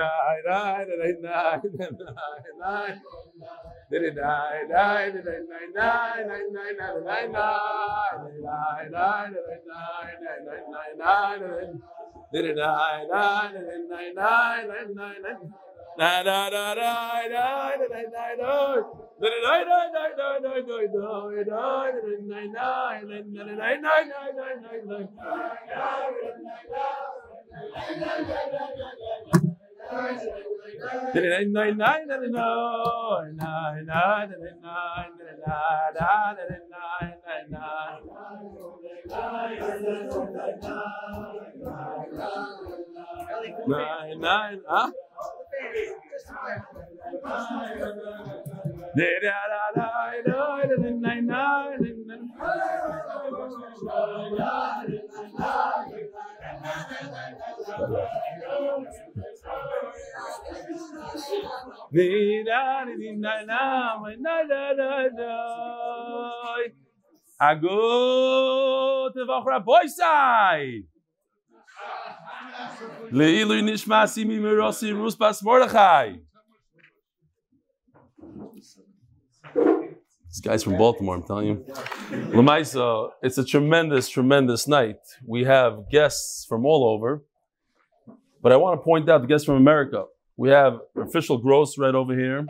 [4.68, 6.10] nine nine nine nine nine nine nine
[6.50, 7.54] nine nine nine nine
[9.58, 9.60] I
[10.80, 13.50] da da boy nine
[13.90, 15.52] nine nine nine nine nine
[16.00, 16.74] ay ay ay ay
[19.92, 20.54] I don't know
[21.10, 22.20] why that's it.
[22.22, 25.08] Nine nine nine nine nine nine nine nine
[26.70, 27.29] nine
[43.66, 44.90] Nine, nine, huh?
[67.42, 70.84] I go to Vachra Boisai.
[73.10, 76.20] Leilu nishmasi Simi Mirosi Ruspas Mordechai.
[80.30, 81.64] This guy's from Baltimore, I'm telling you.
[82.30, 85.00] Lamaisa, it's a tremendous, tremendous night.
[85.26, 87.24] We have guests from all over,
[88.40, 90.04] but I want to point out the guests from America.
[90.36, 92.46] We have official gross right over here,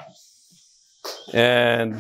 [1.33, 1.95] and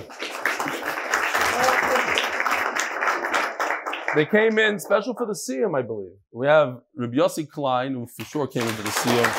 [4.14, 6.12] they came in special for the Siyam, I believe.
[6.30, 9.30] We have Rabbi Yossi Klein, who for sure came into the Siyam.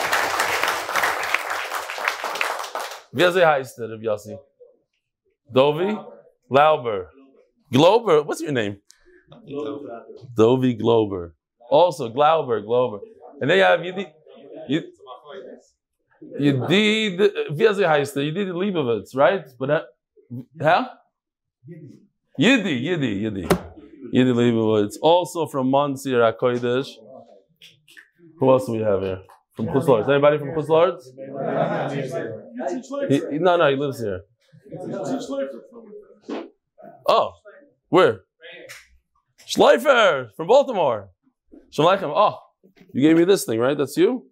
[3.13, 4.40] Wie heißt der, Rabbi Yossi?
[5.53, 6.03] Dovi?
[6.51, 7.09] Lauber.
[7.72, 8.78] Glober, what's your name?
[10.38, 11.34] Dovi Glober.
[11.69, 13.00] Also, Glauber, Glober.
[13.39, 14.12] And they have Yedid,
[16.38, 17.19] Yedid,
[17.51, 18.23] wie heißt der?
[18.23, 19.45] Yedid Leibovitz, right?
[19.57, 19.81] But, uh,
[20.62, 20.85] huh?
[22.38, 23.47] Yidi, Yidi, Yidi.
[24.13, 24.97] Yidi Leibovitz.
[25.01, 26.97] Also from Monsir HaKodesh.
[28.39, 29.22] Who else do we have here?
[29.56, 30.50] From Chutz Anybody from
[33.09, 34.22] he- no, no, he lives here.
[37.07, 37.34] Oh,
[37.89, 38.22] where?
[39.47, 41.09] Schleifer from Baltimore.
[41.72, 42.13] Shalom Aleichem.
[42.16, 42.38] Oh,
[42.94, 43.78] you gave me this thing, right?
[43.78, 44.25] That's you?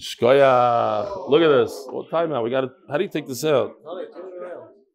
[0.00, 1.28] Shkoya.
[1.28, 1.86] Look at this.
[1.90, 2.44] What time out?
[2.44, 3.74] We got to, how do you take this out?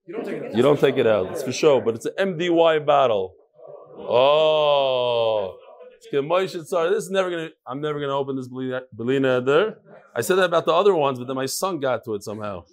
[0.06, 0.56] You don't take it.
[0.56, 1.32] You don't take it out.
[1.32, 3.36] It's for show, but it's an MDY battle.
[3.98, 5.58] Oh.
[6.10, 7.50] This is never gonna.
[7.66, 9.80] I'm never gonna open this Belina there.
[10.16, 12.64] I said that about the other ones, but then my son got to it somehow.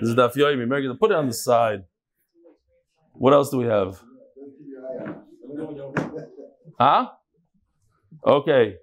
[0.00, 0.98] This is Daf Yomi.
[0.98, 1.84] Put it on the side.
[3.20, 4.00] What else do we have?
[6.78, 7.10] Huh?
[8.26, 8.76] Okay.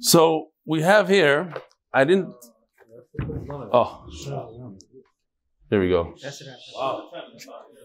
[0.00, 1.54] So we have here.
[1.92, 2.34] I didn't.
[3.72, 4.04] Oh.
[5.70, 6.16] Here we go.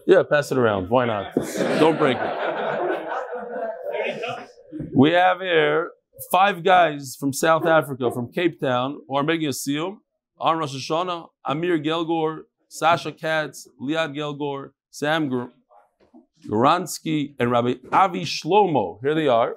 [0.04, 0.90] Yeah, pass it around.
[0.90, 1.32] Why not?
[1.78, 2.36] Don't break it.
[4.92, 5.92] We have here
[6.32, 9.98] five guys from South Africa, from Cape Town, who are making a seal
[10.40, 11.28] on Rosh Hashanah.
[11.44, 15.52] Amir Gelgor, Sasha Katz, Liad Gelgor, Sam Gur-
[16.46, 19.00] Goransky, and Rabbi Avi Shlomo.
[19.02, 19.56] Here they are.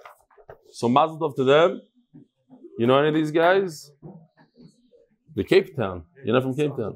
[0.72, 1.82] So mazel tov to them.
[2.78, 3.92] You know any of these guys?
[5.36, 6.04] The Cape Town.
[6.24, 6.94] You're not from Cape Town.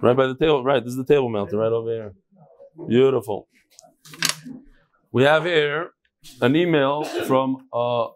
[0.00, 0.64] Right by the table.
[0.64, 2.12] Right, this is the table mountain right over here.
[2.88, 3.48] Beautiful.
[5.12, 5.90] We have here
[6.40, 8.08] an email from uh,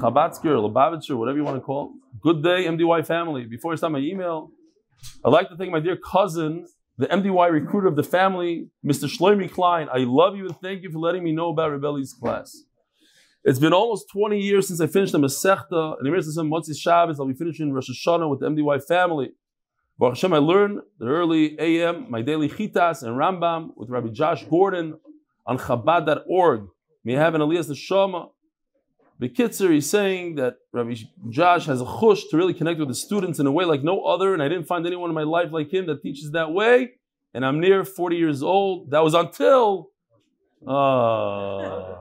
[0.00, 2.20] Chabatzker, Lubavitcher, whatever you want to call it.
[2.22, 3.44] Good day, MDY family.
[3.44, 4.50] Before I start my email,
[5.24, 6.66] I'd like to thank my dear cousin,
[7.00, 9.08] the MDY recruiter of the family, Mr.
[9.08, 9.88] Shlomi Klein.
[9.90, 12.64] I love you and thank you for letting me know about Reb Eli's class.
[13.42, 17.18] It's been almost 20 years since I finished the Masechta, and here's some Motzi Shabbos.
[17.18, 19.30] I'll be finishing Rosh Hashanah with the MDY family.
[19.98, 24.44] Baruch Hashem, I learned the early AM, my daily Chitas and Rambam with Rabbi Josh
[24.44, 24.98] Gordon
[25.46, 26.66] on Chabad.org.
[27.02, 28.28] May I have an Elias Neshama.
[29.20, 30.94] Bekitzer, he's saying that Rabbi
[31.28, 34.02] Josh has a chush to really connect with the students in a way like no
[34.04, 36.92] other, and I didn't find anyone in my life like him that teaches that way.
[37.34, 38.90] And I'm near 40 years old.
[38.90, 39.90] That was until.
[40.66, 41.96] Uh,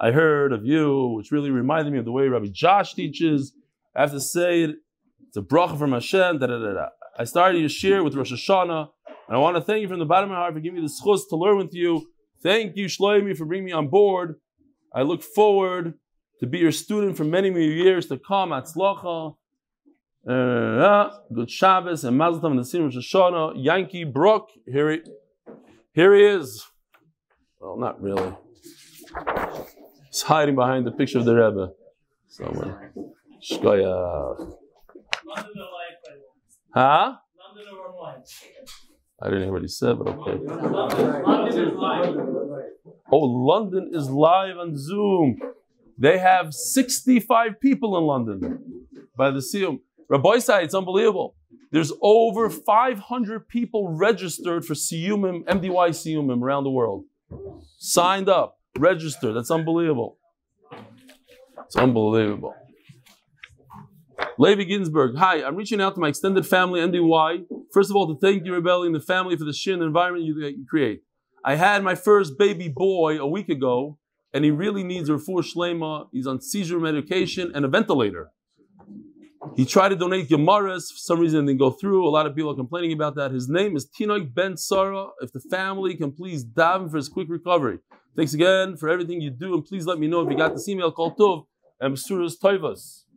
[0.00, 3.54] I heard of you, which really reminded me of the way Rabbi Josh teaches.
[3.96, 4.76] I have to say it,
[5.26, 6.38] it's a bracha from Hashem.
[6.38, 6.88] Da, da, da, da.
[7.18, 8.88] I started your shir with Rosh Hashanah,
[9.26, 10.86] and I want to thank you from the bottom of my heart for giving me
[10.86, 12.08] the schus to learn with you.
[12.42, 14.36] Thank you, Shloimi, for bringing me on board.
[14.98, 15.94] I look forward
[16.40, 18.50] to be your student for many, many years to come.
[18.50, 19.36] Atzlocha.
[20.28, 23.52] Uh, good Shabbos and Mazel Tov and the Sim Rosh Hashanah.
[23.56, 25.02] Yankee Brook, here he,
[25.92, 26.66] here he is.
[27.60, 28.34] Well, not really.
[30.10, 31.70] He's hiding behind the picture of the Rebbe
[32.26, 32.92] somewhere.
[33.40, 34.56] Shkoya.
[36.74, 37.14] Huh?
[39.20, 40.38] I didn't hear what he said, but okay.
[43.10, 45.40] Oh, London is live on Zoom.
[45.98, 48.84] They have 65 people in London
[49.16, 49.80] by the Siyum.
[50.08, 51.34] Rabbi Sai, it's unbelievable.
[51.72, 57.04] There's over 500 people registered for Siyumim, MDY Siyumim around the world.
[57.78, 59.34] Signed up, registered.
[59.36, 60.18] That's unbelievable.
[61.66, 62.54] It's unbelievable.
[64.40, 67.44] Levi Ginsburg, hi, I'm reaching out to my extended family, MDY.
[67.72, 70.26] First of all, to thank you, Reb Eli, and the family for the and environment
[70.26, 71.02] you, you create.
[71.44, 73.98] I had my first baby boy a week ago,
[74.32, 76.06] and he really needs refuah shlema.
[76.12, 78.30] He's on seizure medication and a ventilator.
[79.56, 80.92] He tried to donate Gemaras.
[80.92, 82.06] For some reason, it didn't go through.
[82.06, 83.32] A lot of people are complaining about that.
[83.32, 85.08] His name is Tinoik Ben Sarah.
[85.20, 87.80] If the family can please daven for his quick recovery.
[88.14, 90.68] Thanks again for everything you do, and please let me know if you got this
[90.68, 91.46] email called Tov
[91.80, 93.07] and Masuras Toivas.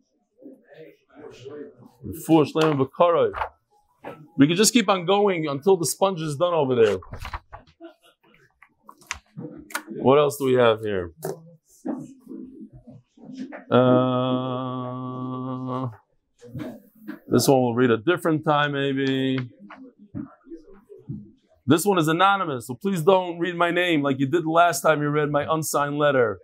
[4.38, 6.98] We can just keep on going until the sponge is done over there.
[10.02, 11.12] What else do we have here?
[13.70, 15.90] Uh,
[17.28, 19.38] this one we'll read a different time, maybe.
[21.68, 25.02] This one is anonymous, so please don't read my name like you did last time
[25.02, 26.40] you read my unsigned letter.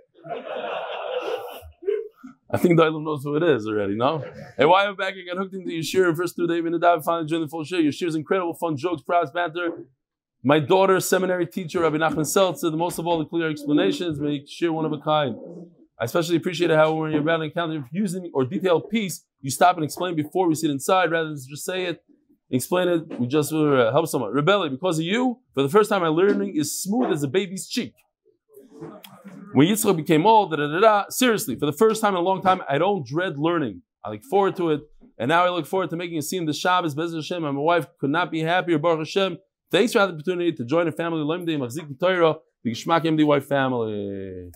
[2.57, 4.25] I think the knows who it is already, no?
[4.57, 7.03] Hey, why am I back again hooked into Yeshir and first through David and David
[7.03, 7.79] finally joined the full share.
[7.79, 9.83] Yeshir is incredible, fun jokes, proud banter.
[10.43, 14.49] My daughter, seminary teacher, Rabbi Nachman Seltzer, the most of all the clear explanations, make
[14.49, 15.35] share one of a kind.
[15.99, 19.75] I especially appreciate how when you're about to encounter confusing or detailed piece, you stop
[19.75, 22.03] and explain before we sit inside rather than just say it.
[22.49, 24.33] Explain it, we just uh, help someone.
[24.33, 27.67] Rebellion, because of you, for the first time my learning is smooth as a baby's
[27.67, 27.93] cheek.
[29.53, 32.21] When Yitzchak became old, da, da, da, da, seriously, for the first time in a
[32.21, 33.81] long time, I don't dread learning.
[34.03, 34.81] I look forward to it.
[35.17, 37.61] And now I look forward to making a scene the Shabbos, Bez Hashem, and my
[37.61, 39.39] wife could not be happier, Baruch Hashem.
[39.71, 44.51] Thanks for the opportunity to join a family, Lemdei, Machzik Torah, the Gishmak MDY family.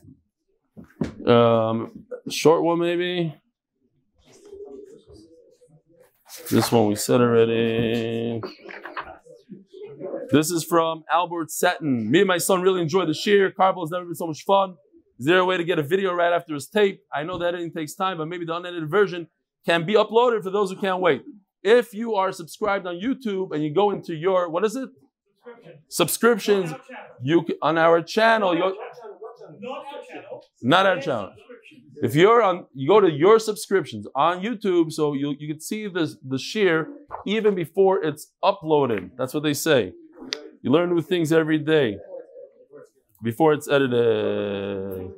[1.26, 3.36] Um, short one, maybe.
[6.50, 8.42] This one we said already.
[10.32, 12.10] This is from Albert Seton.
[12.10, 13.52] Me and my son really enjoy the shear.
[13.52, 14.76] Carbo has never been so much fun.
[15.20, 17.02] Is there a way to get a video right after his tape?
[17.14, 19.28] I know that editing takes time, but maybe the unedited version
[19.66, 21.24] can be uploaded for those who can't wait.
[21.64, 24.90] If you are subscribed on YouTube and you go into your what is it?
[25.90, 26.74] Subscriptions.
[27.22, 28.56] You on our channel.
[28.56, 30.44] Not our channel.
[30.62, 31.34] Not our channel.
[32.02, 35.88] If you're on, you go to your subscriptions on YouTube, so you you can see
[35.88, 36.88] the the shear
[37.26, 39.12] even before it's uploaded.
[39.18, 39.94] That's what they say.
[40.62, 41.98] You learn new things every day
[43.24, 45.12] before it's edited.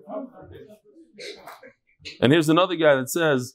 [2.22, 3.54] And here's another guy that says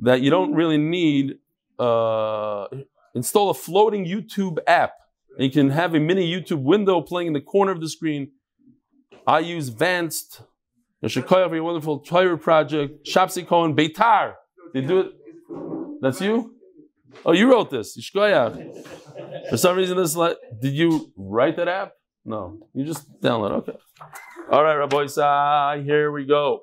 [0.00, 1.38] that you don't really need
[1.78, 2.66] uh,
[3.14, 4.92] install a floating YouTube app.
[5.36, 8.32] And you can have a mini YouTube window playing in the corner of the screen.
[9.26, 10.42] I use Vanced.
[11.02, 13.06] Yashikoya for your wonderful Torah project.
[13.06, 14.34] Shapsi Cohen Beitar.
[14.74, 15.12] They do it.
[16.00, 16.54] That's you?
[17.24, 17.96] Oh, you wrote this.
[17.96, 18.54] Yishkoya.
[19.50, 21.92] For some reason, this let did you write that app?
[22.24, 23.52] No, you just download.
[23.52, 23.72] Okay.
[24.50, 26.60] All right, Rabbi Isai, here we go.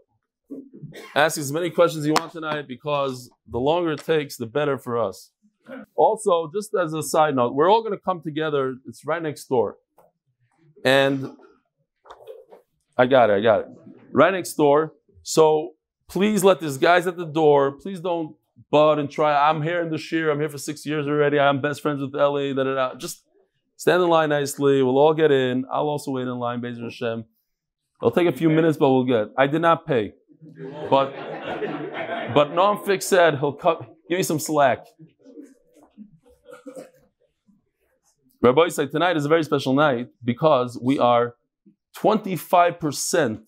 [1.16, 4.98] Ask as many questions you want tonight because the longer it takes, the better for
[4.98, 5.32] us.
[5.96, 8.76] Also, just as a side note, we're all going to come together.
[8.88, 9.78] It's right next door.
[10.84, 11.32] And
[12.98, 13.68] I got it, I got it.
[14.12, 14.94] Right next door.
[15.24, 15.72] So
[16.08, 18.36] please let these guys at the door, please don't
[18.72, 19.50] bud and try.
[19.50, 20.32] I'm here in the shear.
[20.32, 21.40] I'm here for six years already.
[21.40, 22.54] I'm best friends with LA.
[22.54, 22.96] Da, da, da.
[22.96, 23.24] Just
[23.76, 24.82] stand in line nicely.
[24.84, 25.66] We'll all get in.
[25.72, 27.26] I'll also wait in line, Bezer Hashem.
[28.02, 29.34] It'll take a few minutes, but we'll get.
[29.38, 30.14] I did not pay.
[30.90, 31.14] But
[32.34, 34.86] but Noam Fix said he'll cut give me some slack.
[38.42, 41.36] Rabbi said tonight is a very special night because we are
[41.98, 43.40] 25%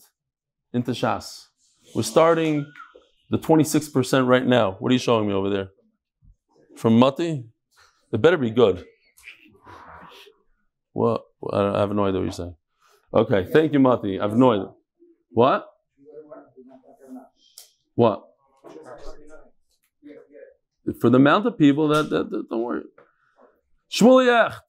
[0.74, 1.48] into Shas.
[1.94, 2.66] We're starting
[3.30, 4.78] the 26% right now.
[4.80, 5.70] What are you showing me over there?
[6.76, 7.46] From Mati?
[8.12, 8.86] It better be good.
[10.94, 12.56] Well, I have no idea what you're saying.
[13.14, 14.20] Okay, thank you, Mati.
[14.20, 14.72] I have no idea.
[15.32, 15.68] What?
[17.96, 18.24] What?
[21.02, 22.84] For the amount of people that, that, that don't worry.
[23.92, 24.62] Shmuel Yacht,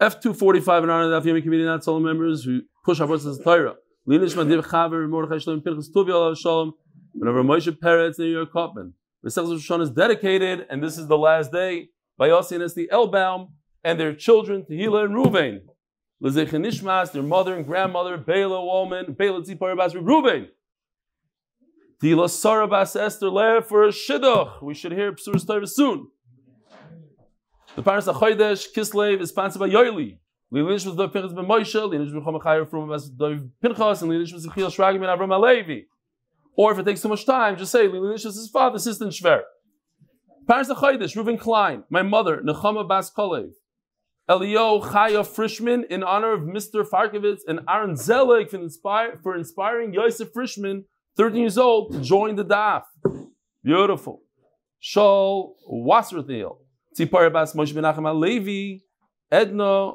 [0.00, 3.44] F245 and honor of the Yemi community, not solo members who push our voices to
[3.44, 3.74] Torah.
[4.08, 6.72] Linish Madiv Chaver, Mordechai Shalom, Pinchas Tuvi, Allah Shalom,
[7.12, 11.52] whenever Moshe Peretz, New York Sechus of Shon is dedicated, and this is the last
[11.52, 13.50] day, by Yossi and the Elbaum,
[13.84, 15.60] and their children, Tehila and Ruvain.
[16.22, 20.48] Lezech Nishmas, their mother and grandmother, Bela woman, Bela Tzipar Bas Ruvain.
[22.02, 24.62] Tila Sarah Bas Esther Leah for a Shidduch.
[24.62, 26.08] We should hear Psuras Torah soon.
[27.76, 30.18] The parents of Chodesh, Kislev, is sponsored by Yoili.
[30.52, 32.88] Lilish was the Pinchas ben Moshe, Lilish was Chomachayr from
[33.62, 35.84] Pinchas, and Lilish was Zechiel Shragim and Avram Alevi.
[36.60, 39.40] Or if it takes too much time, just say Lilish is his father, assistant Shver.
[40.46, 43.52] Parents of Chodesh, Reuven Klein, my mother, Nechama Bas Kolev.
[44.28, 46.86] Elio Chaya Frischman in honor of Mr.
[46.86, 50.84] Farkovitz and Aaron Zelig for, inspire, for inspiring Yosef Frischman,
[51.16, 52.82] 13 years old, to join the DAF.
[53.64, 54.20] Beautiful.
[54.82, 56.58] Shol Wasserthiel.
[56.94, 58.82] Tzipar Bas Moshe Menachem Alevi.
[59.32, 59.92] Edna.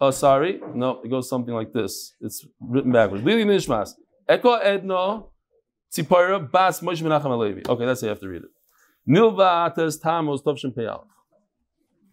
[0.00, 0.60] Oh, sorry.
[0.76, 2.14] No, it goes something like this.
[2.20, 3.24] It's written backwards.
[3.24, 3.94] Lili Nishmas.
[4.30, 5.24] Eko Edna.
[5.92, 7.68] Tzipara Bas Moshe Menachem Alevi.
[7.68, 8.50] Okay, that's how you have to read it.
[9.08, 11.04] Nilva Ates Tamos Tovshin Peyal.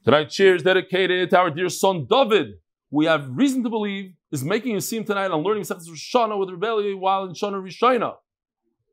[0.03, 2.55] Tonight, cheers dedicated to our dear son David.
[2.91, 6.49] We have reason to believe is making a scene tonight on learning Sechus Shana with
[6.49, 8.15] rebellion while in Shana Rishona.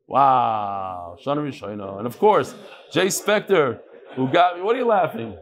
[0.07, 1.97] Wow, Shana Rishona.
[1.97, 2.53] And of course,
[2.91, 3.79] Jay Spector,
[4.15, 4.61] who got me.
[4.61, 5.37] What are you laughing?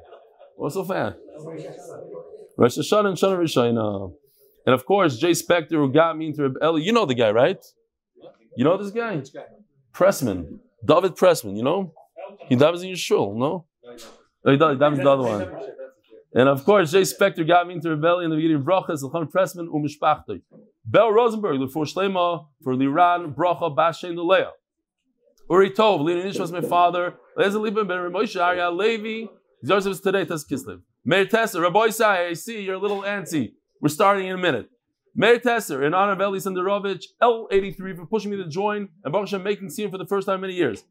[0.55, 1.15] What's so fan?
[2.57, 4.13] Rosh Hashanah and Shana.
[4.65, 6.85] And of course, Jay Spector, who got me into rebellion.
[6.85, 7.63] You know the guy, right?
[8.55, 9.21] You know this guy?
[9.93, 10.59] Pressman.
[10.83, 11.93] David Pressman, you know?
[12.47, 13.65] He dies in your shul, no?
[14.45, 15.49] Oh, he dies, the other one.
[16.33, 18.31] And of course, Jay Spector got me into rebellion.
[18.31, 20.41] in The beginning brachas, Elchon Pressman, umishpachtoi.
[20.85, 24.51] Bel Rosenberg, the for Shlema, for Liran, Bracha, Bashen, Leah.
[25.49, 27.15] Uri Tov, Lina Nish was my father.
[27.37, 29.27] Leza Liban ben Ramosha, Arya Levi.
[29.65, 30.81] Zars was today, Tes Kislev.
[31.03, 33.53] Meir Tesser, Rabbi Isai, I see you're a little antsy.
[33.81, 34.69] We're starting in a minute.
[35.15, 39.29] Meir Tesser, in honor of Eli Senderovich, L83 for pushing me to join, and Baruch
[39.29, 40.83] Hashem making scene for the first time in many years.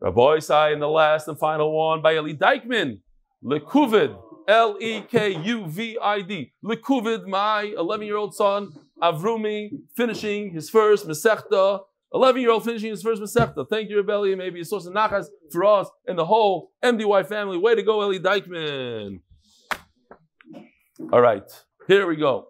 [0.00, 3.00] Rabbi Isai, in the last and final one, by Eli Dykman,
[3.44, 6.52] Lekuvid, L E K U V I D.
[6.64, 8.72] Likuvid, my 11 year old son,
[9.02, 11.80] Avrumi, finishing his first Masechta.
[12.14, 13.68] 11 year old finishing his first Masechta.
[13.68, 14.38] Thank you, Rebellion.
[14.38, 17.58] Maybe a source of nachas for us and the whole MDY family.
[17.58, 19.20] Way to go, Eli Dykman.
[21.12, 21.42] All right,
[21.86, 22.46] here we go.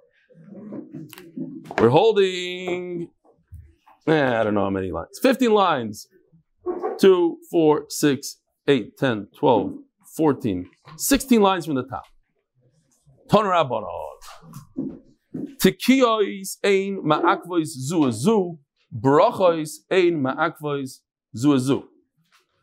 [1.79, 3.11] We're holding,
[4.07, 5.19] eh, I don't know how many lines.
[5.23, 6.09] 15 lines.
[6.99, 9.73] 2, 4, 6, 8, 10, 12,
[10.17, 12.05] 14, 16 lines from the top.
[13.31, 13.45] Ton.
[15.59, 18.59] Tekiyois ein ma'akvois zu zu,
[18.93, 21.01] brachois ein ma'akvois
[21.35, 21.85] zu zu.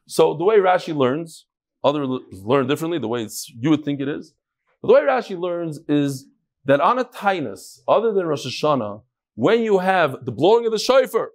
[0.07, 1.45] So the way Rashi learns,
[1.83, 3.27] others learn differently, the way
[3.59, 4.33] you would think it is.
[4.81, 6.27] But the way Rashi learns is
[6.65, 9.03] that on a tainus, other than Rosh Hashanah,
[9.35, 11.31] when you have the blowing of the shofar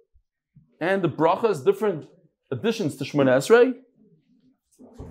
[0.79, 2.07] and the brachas, different
[2.51, 3.73] additions to Shemona Esrei,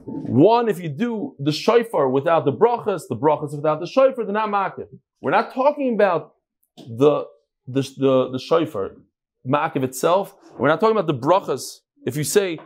[0.04, 4.32] one, if you do the shofar without the brachas, the brachas without the shofar, they're
[4.32, 4.88] not makif.
[5.20, 6.34] We're not talking about
[6.76, 7.26] the
[7.66, 8.96] the the, the shofar
[9.46, 10.34] makif itself.
[10.58, 11.78] We're not talking about the brachas.
[12.04, 12.58] If you say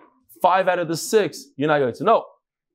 [0.43, 2.25] five out of the six, you're not going to know.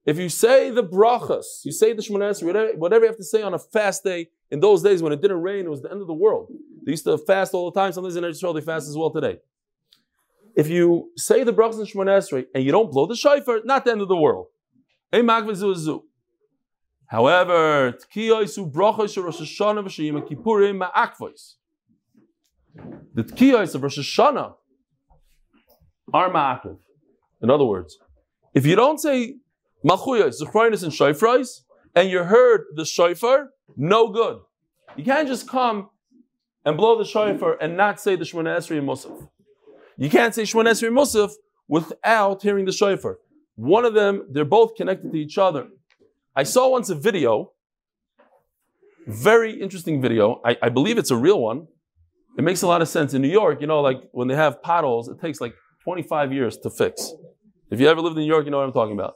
[0.06, 3.24] If you say the brachas, you say the Shemona Esrei, whatever, whatever you have to
[3.24, 4.30] say on a fast day.
[4.52, 6.52] In those days when it didn't rain, it was the end of the world.
[6.84, 7.92] They used to fast all the time.
[7.92, 9.40] Sometimes in Israel they fast as well today.
[10.56, 13.86] If you say the brachas in Shemona Esrei and you don't blow the shofar, not
[13.86, 14.48] the end of the world.
[17.08, 17.98] However,
[23.14, 24.54] the tkiyos of Rosh Hashanah
[26.14, 26.78] are ma'akiv.
[27.42, 27.98] In other words,
[28.54, 29.36] if you don't say
[29.86, 31.62] malchuyos, zechroinus, and shofrais,
[31.96, 34.40] and you heard the shofar, no good.
[34.96, 35.90] You can't just come
[36.66, 39.30] and blow the shofar and not say the Shemona Esrei Musaf.
[39.98, 41.32] You can't say Shemona Esrei Musaf
[41.68, 43.20] without hearing the shofar.
[43.56, 45.68] One of them, they're both connected to each other.
[46.36, 47.52] I saw once a video,
[49.08, 50.42] very interesting video.
[50.46, 51.68] I, I, believe it's a real one.
[52.38, 53.14] It makes a lot of sense.
[53.14, 56.58] In New York, you know, like when they have potholes, it takes like 25 years
[56.60, 57.12] to fix.
[57.72, 59.16] If you ever lived in New York, you know what I'm talking about.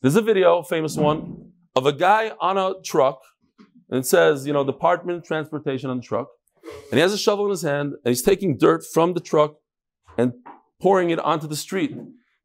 [0.00, 3.20] There's a video, famous one, of a guy on a truck,
[3.92, 6.28] and it says, you know, Department of Transportation on the truck,
[6.64, 9.56] and he has a shovel in his hand, and he's taking dirt from the truck
[10.16, 10.32] and
[10.80, 11.94] pouring it onto the street.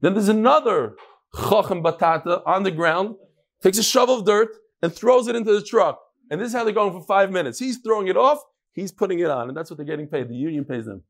[0.01, 0.97] Then there's another
[1.33, 3.15] chacham batata on the ground,
[3.63, 4.49] takes a shovel of dirt
[4.81, 6.01] and throws it into the truck.
[6.29, 7.59] And this is how they're going for five minutes.
[7.59, 8.39] He's throwing it off,
[8.73, 10.27] he's putting it on, and that's what they're getting paid.
[10.27, 11.03] The union pays them.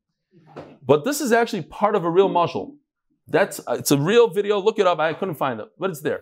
[0.86, 2.76] But this is actually part of a real muscle.
[3.26, 4.60] That's it's a real video.
[4.60, 5.00] Look it up.
[5.00, 6.20] I couldn't find it, but it's there.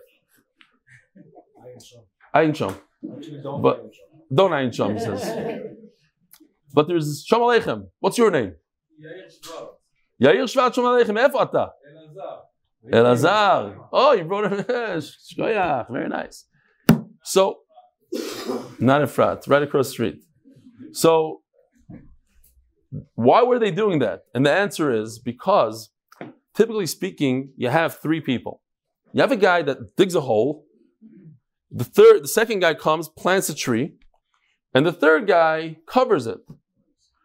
[2.35, 2.77] Ayin Shom.
[3.63, 3.91] But
[4.35, 5.63] don't Ayin Shom, he says.
[6.73, 7.87] But there's Shalom Aleichem.
[8.01, 8.53] What's your name?
[10.23, 11.17] Yair Shvat Shalom Aleichem.
[11.17, 11.71] Efa ata?
[12.93, 13.89] Elazar.
[13.91, 14.59] Oh, you brought him.
[14.65, 15.91] Shkoyach.
[15.91, 16.45] Very nice.
[17.23, 17.61] So,
[18.79, 20.19] not in front, right across the street.
[20.93, 21.41] So,
[23.15, 24.25] why were they doing that?
[24.35, 25.91] And the answer is because,
[26.55, 28.63] typically speaking, you have three people.
[29.13, 30.67] You have a guy that digs a hole.
[31.71, 33.95] The third, the second guy comes, plants a tree,
[34.77, 36.39] and the third guy covers it.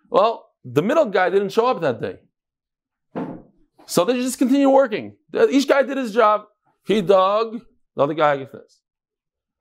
[0.10, 2.20] Well, the middle guy didn't show up that day.
[3.86, 5.18] So they just continue working.
[5.50, 6.46] Each guy did his job.
[6.86, 7.60] He dug,
[7.96, 8.80] the other guy gets this.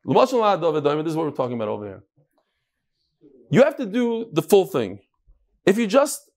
[0.04, 0.35] This is
[1.16, 2.04] what we're talking about over here.
[3.50, 5.00] You have to do the full thing.
[5.66, 6.30] If you just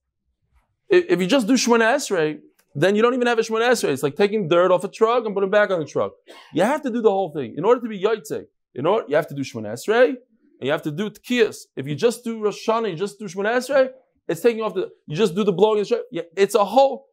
[0.88, 2.40] if you just do Shemona Esrei,
[2.74, 3.90] then you don't even have a Shemona Esrei.
[3.90, 6.14] It's like taking dirt off a truck and putting it back on the truck.
[6.52, 7.54] You have to do the whole thing.
[7.56, 10.16] In order to be Yaitse, in order, you have to do Shemona Esrei,
[10.60, 11.56] and you have to do Tkiyas.
[11.76, 13.88] If you just do Rosh Hashanah, you just do Shemona Esrei,
[14.28, 17.06] it's taking off the, you just do the blowing and yeah, It's a whole,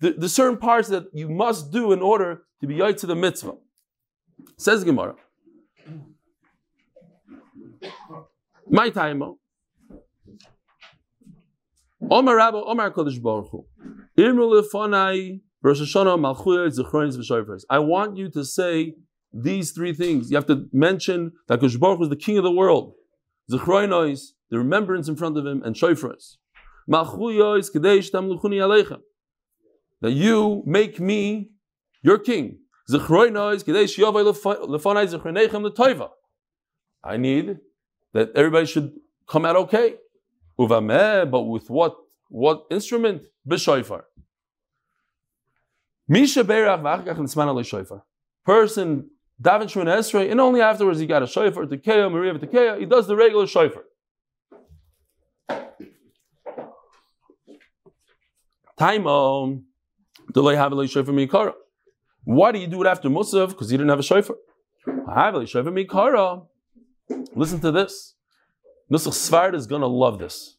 [0.00, 3.54] the, the certain parts that you must do in order to be Yaitse the mitzvah.
[4.56, 5.14] Says Gemara.
[8.68, 9.22] My time.
[12.10, 13.66] Omar Rabba, Omar Kodesh Baruch Hu.
[17.70, 18.94] I want you to say
[19.32, 20.30] these three things.
[20.30, 22.94] You have to mention that Kodesh Baruch is the king of the world.
[23.50, 26.36] Zechroinois, the remembrance in front of him, and Shofros.
[30.00, 31.50] That you make me
[32.02, 32.58] your king.
[37.04, 37.58] I need
[38.14, 38.92] that everybody should
[39.28, 39.96] come out okay.
[40.58, 41.96] Uvameh, but with what
[42.30, 43.22] what instrument?
[43.46, 44.02] B'shofar.
[46.08, 48.02] Misha shofar.
[48.44, 52.78] Person daven shmona esrei, and only afterwards he got a shofar, tekeya, maria tekeya.
[52.78, 53.84] He does the regular shofar.
[58.78, 59.62] Taimo,
[60.32, 61.52] delay have a shofar mikara.
[62.24, 63.48] Why do you do it after Musaf?
[63.48, 64.36] Because you didn't have a shofar.
[65.14, 66.46] Have a shofar mikara.
[67.34, 68.14] Listen to this.
[68.92, 70.56] Nusach Svard is going to love this.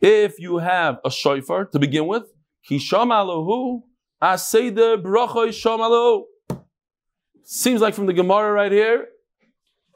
[0.00, 2.24] If you have a shofar to begin with,
[2.68, 3.82] Kisham Alohu,
[4.22, 6.24] Aseda Bracha Alohu.
[7.50, 9.08] Seems like from the Gemara right here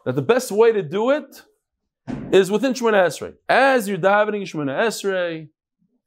[0.07, 1.43] that the best way to do it
[2.33, 3.35] is within Shemona Esrei.
[3.47, 5.51] As you're davening Shemona Esrei,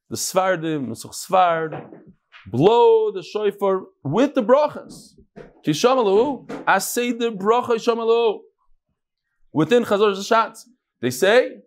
[0.09, 1.87] the Svardim, Nusach Svard,
[2.47, 5.13] blow the shofar with the brachas.
[5.63, 8.39] Kisham Alohu, Aseda Bracha Isham Alohu.
[9.53, 10.61] Within Chazor Zashatz.
[10.99, 11.57] They say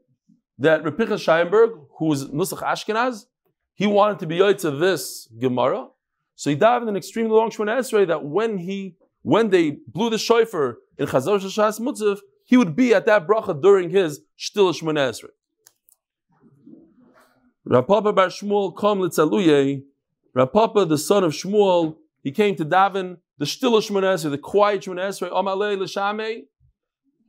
[0.58, 3.26] that Repicha Scheinberg, who was Nusach Ashkenaz,
[3.74, 5.86] he wanted to be yoytz of this Gemara.
[6.34, 8.96] So he died in an extremely long Shemona Esrei that when he
[9.28, 13.60] when they blew the shofar in Chazar Shashas Mutzav, he would be at that bracha
[13.60, 15.28] during his Shtil Shemona Esrei.
[17.66, 19.82] Rav Papa bar Shmuel kom litzaluye.
[20.32, 24.38] Rav Papa, the son of Shmuel, he came to daven the Shtil Shemona Esrei, the
[24.38, 25.30] quiet Shemona Esrei.
[25.30, 26.44] Amalei l'shamei.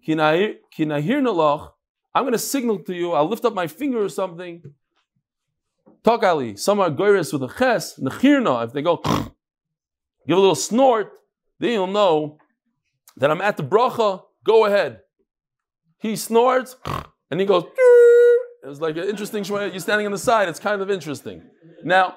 [0.07, 1.71] Kinahir nalach.
[2.15, 3.11] I'm going to signal to you.
[3.11, 4.63] I'll lift up my finger or something.
[6.05, 6.55] Talk Ali.
[6.55, 8.67] Some are goyres with a ches, nechirna.
[8.67, 9.01] If they go,
[10.25, 11.18] give a little snort,
[11.59, 12.37] then you'll know
[13.17, 14.23] that I'm at the bracha.
[14.43, 15.01] Go ahead.
[15.99, 16.75] He snorts
[17.29, 17.65] and he goes.
[18.63, 19.43] It's like an interesting.
[19.43, 20.49] You're standing on the side.
[20.49, 21.43] It's kind of interesting.
[21.83, 22.15] Now,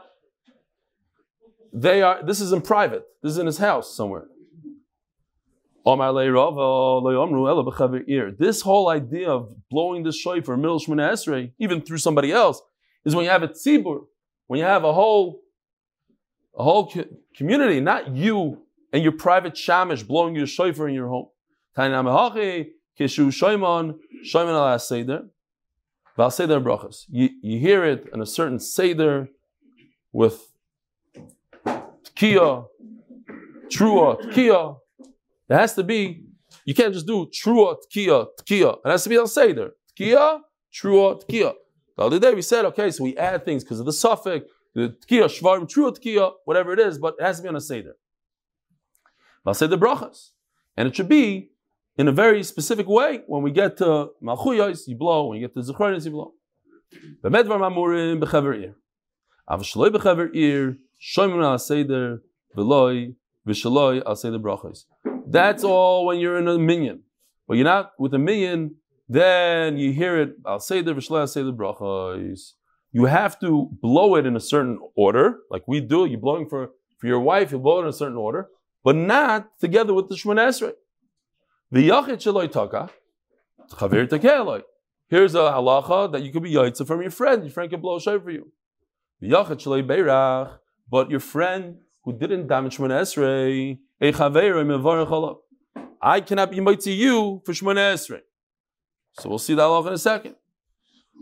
[1.73, 2.23] they are.
[2.25, 3.05] This is in private.
[3.23, 4.27] This is in his house somewhere.
[5.85, 5.97] Oh,
[8.39, 12.63] this whole idea of blowing the shofar middle shmona esrei, even through somebody else,
[13.05, 14.05] is when you have a tzibur,
[14.47, 15.41] when you have a whole,
[16.57, 16.93] a whole
[17.37, 18.62] community, not you
[18.93, 21.29] and your private shamish blowing your shofar in your home.
[27.09, 29.29] You, you hear it in a certain seder
[30.13, 30.53] with
[31.67, 32.67] tkiya,
[33.71, 34.77] trua, tkiya,
[35.49, 36.25] it has to be,
[36.65, 38.79] you can't just do trua, tkiya, tkiya.
[38.85, 39.71] It has to be al seder.
[39.99, 40.41] Tkiya,
[40.73, 41.55] trua, tkiya.
[41.97, 44.95] The other day we said, okay, so we add things because of the suffix, the
[45.07, 47.95] tkiya, shvarim, trua, tkiya, whatever it is, but it has to be on a seder.
[49.45, 50.31] I'll say the brachas.
[50.77, 51.51] And it should be
[51.97, 53.23] in a very specific way.
[53.27, 55.27] When we get to malchuyos, you blow.
[55.27, 56.33] When you get to zechronis, you blow.
[57.23, 58.75] B'medvar mamurim b'chever ir.
[59.49, 62.23] Avshaloi b'chever ir, shoyim al seder,
[62.57, 64.85] v'shaloi al seder brachos.
[65.27, 67.03] That's all when you're in a minyan.
[67.49, 68.77] But you're not with a minyan,
[69.09, 72.53] then you hear it, I'll the I'll say the brachas.
[72.93, 76.05] You have to blow it in a certain order, like we do.
[76.05, 78.49] You're blowing for, For your wife, you blow it in a certain order,
[78.85, 80.73] but not together with the Shemona Esrei.
[81.71, 82.91] The Yachid Shaloi Taka,
[83.71, 84.63] Chavir Takeloi.
[85.09, 87.43] Here's a halacha that you could be yaitza from your friend.
[87.43, 88.53] Your friend can blow a for you.
[89.21, 90.59] The Yachid Shaloi Beirach,
[90.91, 93.79] but your friend who didn't damage Shemona Esrei,
[96.05, 98.23] I cannot be mitzvah you for Shemona Esrei.
[99.13, 100.35] So we'll see that halacha in a second.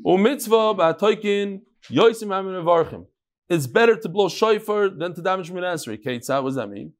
[0.06, 3.06] Umitzvah ba'atoikin yoisim amin avarchim.
[3.50, 6.02] It's better to blow shofar than to damage Shemona Esrei.
[6.02, 6.94] Ketzah, what does that mean?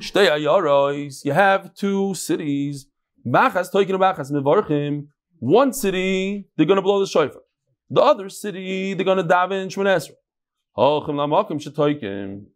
[0.00, 2.86] You have two cities.
[3.26, 5.08] Machas toikin machas mevarchim.
[5.38, 7.42] One city, they're going to blow the shofar.
[7.90, 10.14] The other city, they're going to dive daven Shemona Esrei.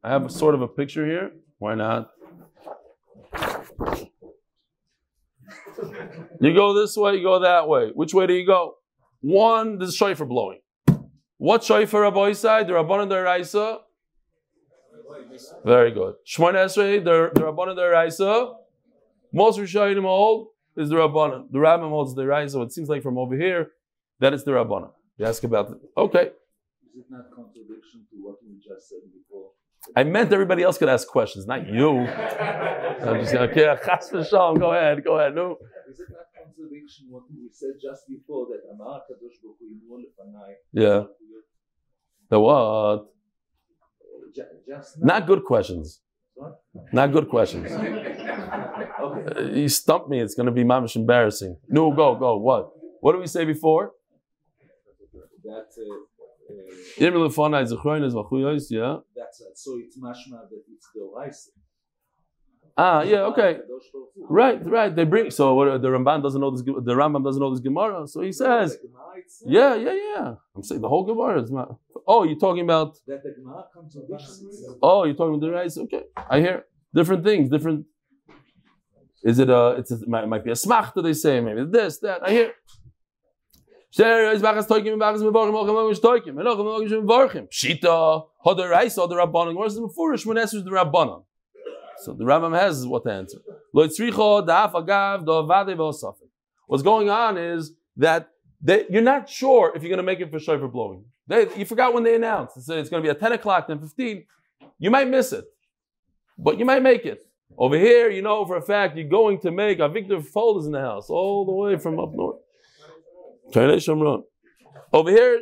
[0.02, 1.32] I have a sort of a picture here.
[1.58, 2.10] Why not?
[6.40, 7.90] You go this way, you go that way.
[7.94, 8.76] Which way do you go?
[9.20, 10.60] One, there's shofar blowing.
[11.36, 12.66] What shofar Rabbi side?
[12.66, 13.80] The Rabbanan Deraisa.
[15.64, 16.14] Very good.
[16.26, 18.54] Shmon Esrei, the, the Rabbanan Deraisa.
[19.32, 21.50] Most Rishonim hold is the Rabbanan.
[21.50, 22.64] The Rabbim holds the Deraisa.
[22.64, 23.70] It seems like from over here
[24.20, 24.90] that is the Rabbanan.
[25.18, 25.78] You ask about it.
[25.96, 26.30] Okay.
[26.94, 29.50] Is it not contradiction to what we just said before?
[29.94, 31.98] I meant everybody else could ask questions, not you.
[32.00, 33.76] I'm just going, okay.
[33.84, 34.58] Chas v'shalom.
[34.58, 35.04] Go ahead.
[35.04, 35.34] Go ahead.
[35.34, 35.58] No.
[35.90, 40.00] Is it not contradiction what we said just before that Amar Kadosh Baruch Hu Imor
[40.00, 40.54] Lefanai?
[40.72, 41.04] Yeah.
[42.30, 43.06] The what?
[44.36, 45.02] Ju- Just.
[45.10, 46.00] Not good questions.
[46.34, 46.52] What?
[46.92, 47.70] Not good questions.
[49.06, 49.24] Okay.
[49.36, 50.18] Uh, you stumped me.
[50.20, 51.56] It's going to be mamish embarrassing.
[51.68, 52.38] No, go, go.
[52.38, 52.70] What?
[53.00, 53.92] What did we say before?
[55.44, 55.66] That
[56.98, 58.96] Yirmi lefonai zechroinis v'chuyos, Yeah.
[59.14, 61.52] that's uh, so it's mashma that it's the.
[62.78, 63.22] Ah, yeah.
[63.30, 63.54] Okay.
[63.54, 64.26] Kadosh Baruch Hu.
[64.28, 64.94] Right, right.
[64.94, 65.30] They bring.
[65.30, 66.62] So what, the Ramban doesn't know this.
[66.62, 68.06] The Rambam doesn't know this Gemara.
[68.06, 70.34] So he says, The Gemara itself, yeah, yeah, yeah.
[70.54, 71.78] I'm saying the whole Gemara is not.
[72.06, 72.96] Oh, you're talking about.
[73.06, 74.78] That the Gemara contradicts itself.
[74.82, 75.76] Oh, you're talking about the rice.
[75.78, 76.64] Okay, I hear
[76.94, 77.48] different things.
[77.48, 77.86] Different.
[79.24, 79.76] Is it a?
[79.78, 81.02] It's a, it might, might be a smachta.
[81.02, 82.22] They say maybe this, that.
[82.26, 82.52] I hear.
[87.48, 89.56] Pshita, hoder rice, hoder rabbanon.
[89.56, 90.26] Where's the beforish?
[90.26, 91.24] When answers the rabbanon.
[91.98, 93.38] So the Rambam has what to answer.
[93.72, 96.28] Lo tzricho da'af agav do'avade ve'osafik.
[96.66, 98.28] What's going on is that
[98.60, 101.04] they, you're not sure if you're going to make it for shofar blowing.
[101.28, 102.60] They, you forgot when they announced.
[102.62, 104.24] Said it's going to be at 10 o'clock, 10 15.
[104.78, 105.44] You might miss it,
[106.38, 107.22] but you might make it.
[107.58, 110.72] Over here, you know for a fact you're going to make a Victor Folders in
[110.72, 112.36] the house, all the way from up north.
[114.92, 115.40] Over here,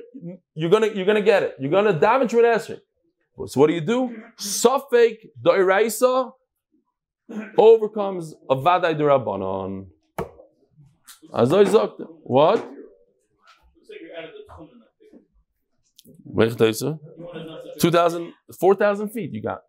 [0.54, 1.56] you're gonna you're gonna get it.
[1.58, 2.80] You're gonna daven Shemon Esrei.
[3.46, 4.16] So what do you do?
[4.38, 6.32] Safek Da'iraisa
[7.58, 9.86] overcomes a Vadai Durabanon.
[11.32, 12.06] Azoi Zokta.
[12.22, 12.70] What?
[16.34, 16.56] Welche
[17.78, 19.60] 2,000, 4,000 feet you got.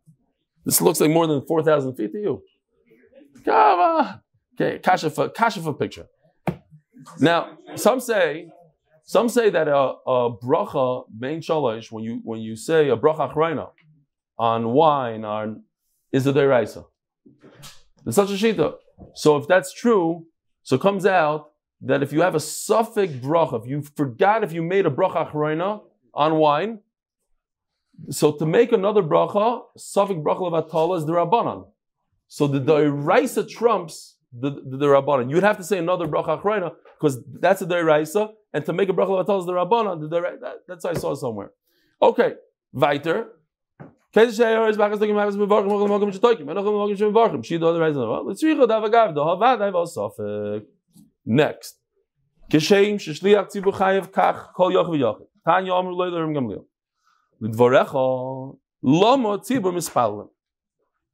[0.66, 2.42] This looks like more than 4,000 feet to you.
[3.44, 4.22] Come on.
[4.60, 6.08] Okay, kasha kasha picture.
[7.20, 8.50] Now, some say,
[9.04, 13.32] some say that a, a bracha bein shalosh when you when you say a bracha
[13.32, 13.70] achrayna
[14.40, 15.64] on wine on
[16.12, 16.86] is a deraisa.
[18.04, 18.76] There's such a shita.
[19.14, 20.26] So if that's true,
[20.64, 21.52] so it comes out
[21.82, 25.30] that if you have a suffix bracha, if you forgot if you made a bracha
[25.30, 25.82] achrayna
[26.16, 26.80] on wine.
[28.10, 31.68] So to make another bracha, Safik bracha of Atala is the Rabbanon.
[32.28, 35.30] So the Doiraisa trumps the, the, the Rabbanon.
[35.30, 38.94] You'd have to say another bracha achrayna, because that's the Doiraisa, and to make a
[38.94, 40.02] bracha of Atala is the Rabbanon.
[40.02, 41.52] The Doiraisa, that, that's I saw somewhere.
[42.02, 42.34] Okay,
[42.74, 43.30] weiter.
[44.14, 44.38] Let's
[51.26, 51.80] Next.
[55.46, 56.66] Tanya Amr Lerim Gamliel.
[58.82, 60.30] Lama Tzibur Mispalim.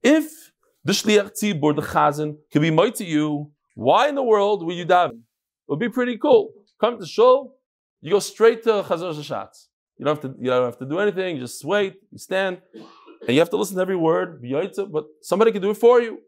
[0.02, 0.52] If
[0.84, 4.76] the Shliach Tzibur, the Chazan, can be mighty to you, why in the world would
[4.76, 5.12] you daven?
[5.12, 5.20] It
[5.68, 6.54] would be pretty cool.
[6.80, 7.56] Come to Shul,
[8.02, 9.68] you go straight to Chazar Shashatz.
[9.98, 10.38] You don't have to.
[10.42, 11.36] You don't have to do anything.
[11.36, 11.96] You just wait.
[12.12, 14.42] You stand, and you have to listen to every word.
[14.42, 16.20] But somebody can do it for you.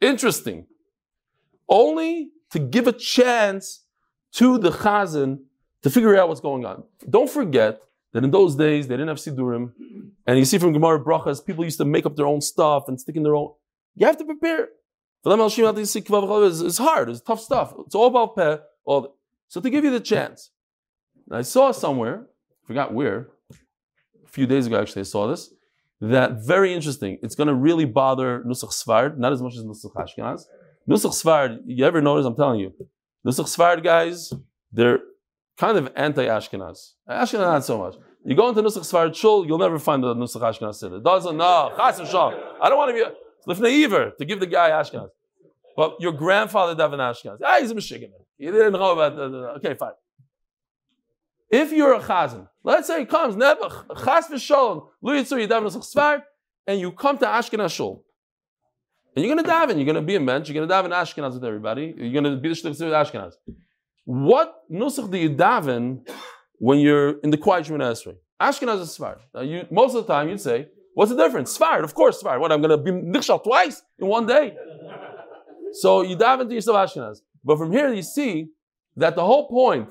[0.00, 0.66] Interesting.
[1.68, 3.84] Only to give a chance
[4.32, 5.40] to the chazan
[5.82, 6.84] to figure out what's going on.
[7.08, 7.80] Don't forget
[8.12, 9.72] that in those days they didn't have sidurim,
[10.26, 13.00] and you see from Gemara brachas, people used to make up their own stuff and
[13.00, 13.52] stick in their own.
[13.94, 14.68] You have to prepare.
[15.24, 17.10] It's hard.
[17.10, 17.74] It's tough stuff.
[17.86, 18.58] It's all about peh.
[18.84, 19.16] All
[19.48, 20.50] so to give you the chance,
[21.30, 22.26] I saw somewhere,
[22.66, 23.28] forgot where,
[24.24, 25.52] a few days ago actually I saw this.
[26.00, 27.18] That very interesting.
[27.22, 30.44] It's going to really bother Nusach Svard, not as much as Nusach Ashkenaz.
[30.88, 32.26] Nusach Svard, you ever notice?
[32.26, 32.72] I'm telling you,
[33.26, 34.32] Nusach Svard guys,
[34.72, 35.00] they're
[35.58, 36.94] kind of anti-Ashkenaz.
[37.08, 37.96] Ashkenaz not so much.
[38.24, 40.82] You go into Nusach Sfarad Shul, you'll never find the Nusach Ashkenaz.
[40.82, 42.00] It doesn't, no, Chas.
[42.00, 43.04] I don't want to
[43.46, 45.08] be, Lifnei Iver, to give the guy Ashkenaz.
[45.76, 47.38] But your grandfather daven Ashkenaz.
[47.44, 48.10] Ah, he's a Michigan.
[48.36, 49.22] He didn't know about the,
[49.56, 49.92] okay, fine.
[51.50, 55.84] If you're a chazan, let's say he comes, Nebuch, chas v'sholom, lu yitzur yidav nusach
[55.94, 56.22] svar,
[56.66, 58.04] and you come to Ashkenaz shul,
[59.14, 60.94] and you're going to daven, you're going to be a mensch, you're going to daven
[60.94, 63.32] Ashkenaz with everybody, you're going to be the shlichus with Ashkenaz.
[64.04, 66.08] What nusach do you daven
[66.58, 68.16] when you're in the quiet Shemoneh Esrei?
[68.40, 69.18] Ashkenaz is svar.
[69.34, 71.56] Now you, most of the time you'd say, what's the difference?
[71.56, 72.40] Svar, of course svar.
[72.40, 74.56] What, I'm going to be nichshal twice in one day?
[75.72, 77.18] So you daven to yourself Ashkenaz.
[77.44, 78.50] But from here you see
[78.96, 79.88] that the whole point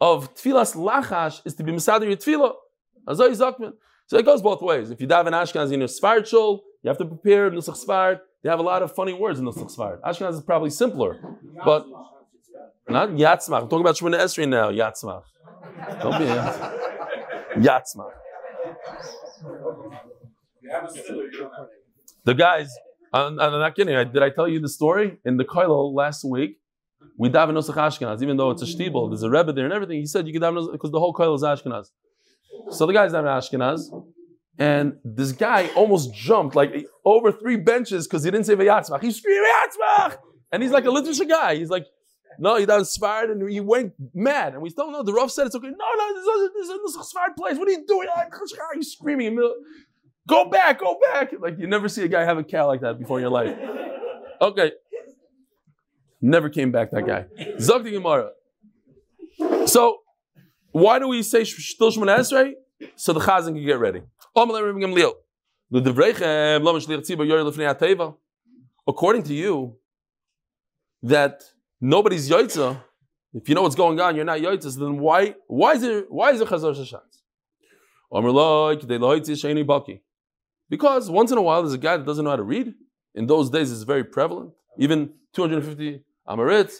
[0.00, 2.54] of tefillas lachash is to be misader your tefillah.
[4.06, 4.90] So it goes both ways.
[4.90, 8.20] If you daven Ashkenaz in your Sfard shul, you have to prepare Nusach Sfard.
[8.42, 10.00] They have a lot of funny words in Nusach Sfard.
[10.00, 11.20] Ashkenaz is probably simpler,
[11.64, 11.86] but
[12.88, 13.62] not Yatzmach.
[13.62, 14.70] I'm talking about Shemoneh Esrei now.
[14.70, 15.22] Yatzmach.
[16.02, 16.24] Don't be
[17.66, 18.12] Yatzmach.
[22.24, 22.68] The guys,
[23.12, 23.94] I'm, I'm not kidding.
[24.12, 26.58] Did I tell you the story in the Koilo last week?
[27.16, 29.98] We daven Nusach Ashkenaz, even though it's a shtibel, there's a Rebbe there and everything.
[29.98, 31.90] He said you can daven because the whole Koilo is Ashkenaz.
[32.70, 33.90] So the guy's daven Ashkenaz,
[34.58, 39.02] and this guy almost jumped like over three benches because he didn't say Vayatzmach.
[39.02, 40.18] He's Vayatzmach!
[40.52, 41.56] And he's like a literature guy.
[41.56, 41.86] He's like,
[42.38, 44.54] no, he doesn't Sfard, and he went mad.
[44.54, 45.68] And we still know the Rav said it's okay.
[45.68, 47.58] No, no, this is, this a Sfard place.
[47.58, 48.08] What are you doing?
[48.74, 49.38] He's screaming.
[50.28, 51.32] Go back, go back.
[51.38, 53.56] Like you never see a guy have a cow like that before in your life.
[54.40, 54.72] Okay.
[56.20, 57.26] Never came back, that guy.
[57.58, 58.30] Zog Gemara.
[59.66, 59.98] So,
[60.70, 62.52] why do we say Shtil Shemon Esrei?
[62.96, 64.02] So the Chazan can get ready.
[68.86, 69.76] According to you,
[71.02, 71.42] that
[71.80, 72.82] nobody's Yoitza,
[73.34, 76.30] if you know what's going on, you're not Yoitza, then why, why is it, why
[76.30, 77.22] is it Chazar Shashatz?
[80.68, 82.74] Because once in a while there's a guy that doesn't know how to read.
[83.14, 84.52] In those days it's very prevalent.
[84.78, 86.72] Even 250 Amarit,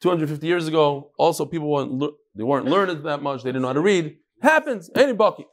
[0.00, 2.02] 250 years ago, also people weren't,
[2.34, 4.16] they weren't learned that much, they didn't know how to read.
[4.40, 5.44] Happens, any baki.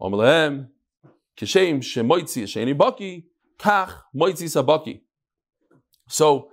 [0.00, 0.68] Omalehem,
[1.36, 3.24] kishem shemoitzi sheni baki,
[3.58, 5.00] kach moitzi sabaki.
[6.08, 6.48] So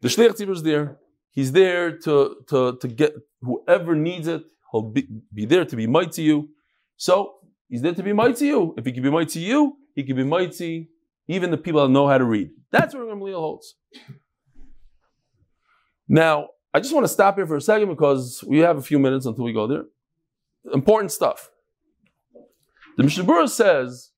[0.00, 0.98] the shliach tzibur is there.
[1.30, 4.42] He's there to, to, to get whoever needs it.
[4.70, 6.50] He'll be, be there to be mighty you.
[6.96, 7.34] So
[7.68, 8.74] he's there to be mighty you.
[8.76, 10.88] If he can be mighty to you, he can be mighty
[11.28, 12.50] even the people that know how to read.
[12.70, 13.74] That's where Gamliel holds.
[16.08, 18.98] Now, I just want to stop here for a second because we have a few
[18.98, 19.84] minutes until we go there.
[20.72, 21.50] Important stuff.
[22.96, 24.10] The Mishnah says,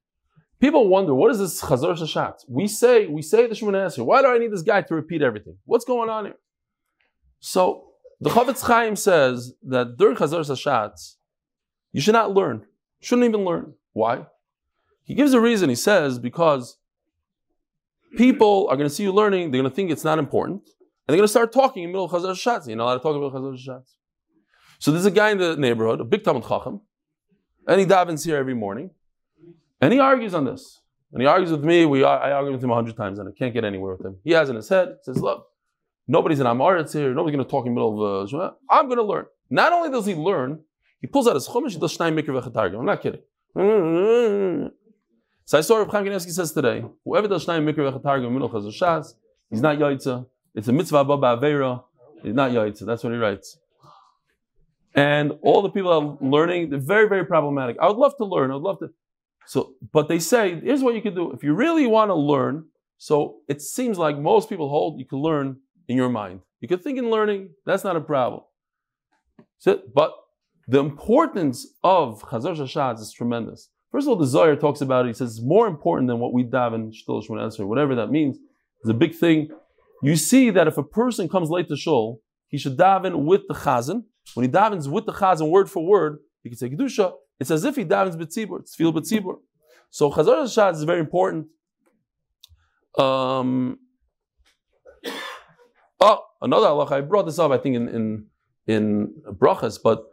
[0.61, 2.45] people wonder, what is this Chazar Shashat?
[2.49, 4.05] We say, we say the Shemoneh Esrei.
[4.05, 5.57] Why do I need this guy to repeat everything?
[5.65, 6.37] What's going on here?
[7.41, 7.85] So,
[8.21, 11.17] the Chofetz Chaim says that during Chazar Shashat,
[11.93, 12.65] you should not learn.
[13.01, 13.75] Shouldn't even learn.
[13.93, 14.27] Why?
[15.03, 15.69] He gives a reason.
[15.69, 16.79] He says, because
[18.17, 20.63] people are going to see you learning, they're going to think it's not important.
[21.07, 22.67] And they're going to start talking in the middle of Chazar Shatz.
[22.67, 23.97] You're not allowed to talk about Chazar Shatz.
[24.79, 26.81] So there's a guy in the neighborhood, a big Talmud Chacham,
[27.67, 28.91] and he davens here every morning,
[29.81, 30.81] and he argues on this.
[31.13, 31.87] And he argues with me.
[31.87, 34.17] We I argue with him a hundred times, and I can't get anywhere with him.
[34.25, 35.47] He has in his head, he says, "Look,
[36.09, 37.15] nobody's in Amaretz here.
[37.15, 38.35] Nobody's going to talk in the middle of.
[38.35, 40.61] Uh, I'm going to learn." Not only does he learn,
[41.01, 41.73] he pulls out his chumash.
[41.73, 42.79] He does shnai mikra v'chatargim.
[42.81, 43.21] I'm not kidding.
[45.45, 48.73] So I saw Rav Chaim Kanievsky says today, whoever does shnai mikra v'chatargim middle chazar
[48.73, 49.15] shas,
[49.51, 50.27] he's not yaitza.
[50.55, 51.85] It's a mitzvah baba avera.
[52.23, 52.87] He's not yaitza.
[52.87, 53.59] That's what he writes.
[54.95, 57.77] And all the people are learning, they're very, very problematic.
[57.81, 58.51] I would love to learn.
[58.51, 58.91] I would love to.
[59.47, 61.33] So, but they say, here's what you can do.
[61.33, 62.67] If you really want to learn,
[62.99, 65.57] so it seems like most people hold you can learn
[65.89, 66.41] in your mind.
[66.61, 68.43] You can think in learning, that's not a problem.
[69.59, 70.13] So, but
[70.69, 73.69] the importance of Chazar Shashatz is tremendous.
[73.91, 75.09] First of all, the Zohar talks about it.
[75.09, 78.39] He says it's more important than what we daven Shtil Shmon Esrei, whatever that means.
[78.81, 79.51] It's a big thing
[80.03, 83.55] you see that if a person comes late to shul, he should daven with the
[83.55, 84.05] chazan.
[84.33, 87.13] When he davens with the chazan word for word, he can say kedusha.
[87.39, 88.61] It's as if he davens b'tzibur.
[88.61, 89.37] It's feel b'tzibur.
[89.91, 91.49] So chazar shad is very important.
[92.99, 93.79] Um,
[96.01, 96.93] oh, another halacha.
[96.93, 98.27] I brought this up, I think, in in,
[98.67, 99.79] in brachas.
[99.83, 100.05] But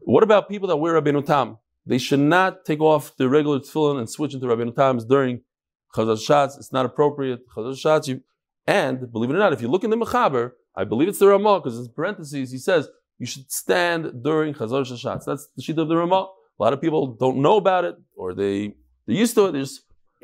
[0.00, 1.58] what about people that wear Rabbeinu Tam?
[1.86, 5.42] They should not take off the regular tefillin and switch into Rabbeinu Tams during
[5.94, 6.50] chazar shad.
[6.58, 7.48] It's not appropriate.
[7.48, 8.22] Chazar you
[8.66, 11.28] and believe it or not, if you look in the Mechaber, I believe it's the
[11.28, 15.24] Ramah, because in parentheses he says you should stand during Chazar Shashatz.
[15.24, 16.28] That's the sheet of the Ramah.
[16.58, 18.74] A lot of people don't know about it, or they
[19.06, 19.54] they're used to it.
[19.54, 19.80] As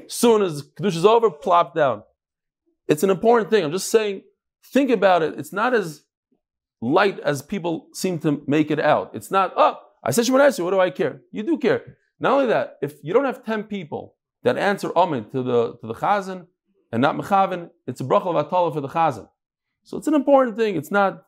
[0.08, 2.02] soon as Kiddush is over, plop down.
[2.88, 3.64] It's an important thing.
[3.64, 4.22] I'm just saying,
[4.72, 5.38] think about it.
[5.38, 6.02] It's not as
[6.80, 9.12] light as people seem to make it out.
[9.14, 11.22] It's not, oh, I said Shemona Esrei, what do I care?
[11.30, 11.96] You do care.
[12.18, 15.86] Not only that, if you don't have 10 people that answer Amen to the, to
[15.86, 16.46] the Chazan
[16.90, 19.28] and not Mechaven, it's a bracha of Atala for the Chazan.
[19.84, 20.76] So it's an important thing.
[20.76, 21.24] It's not,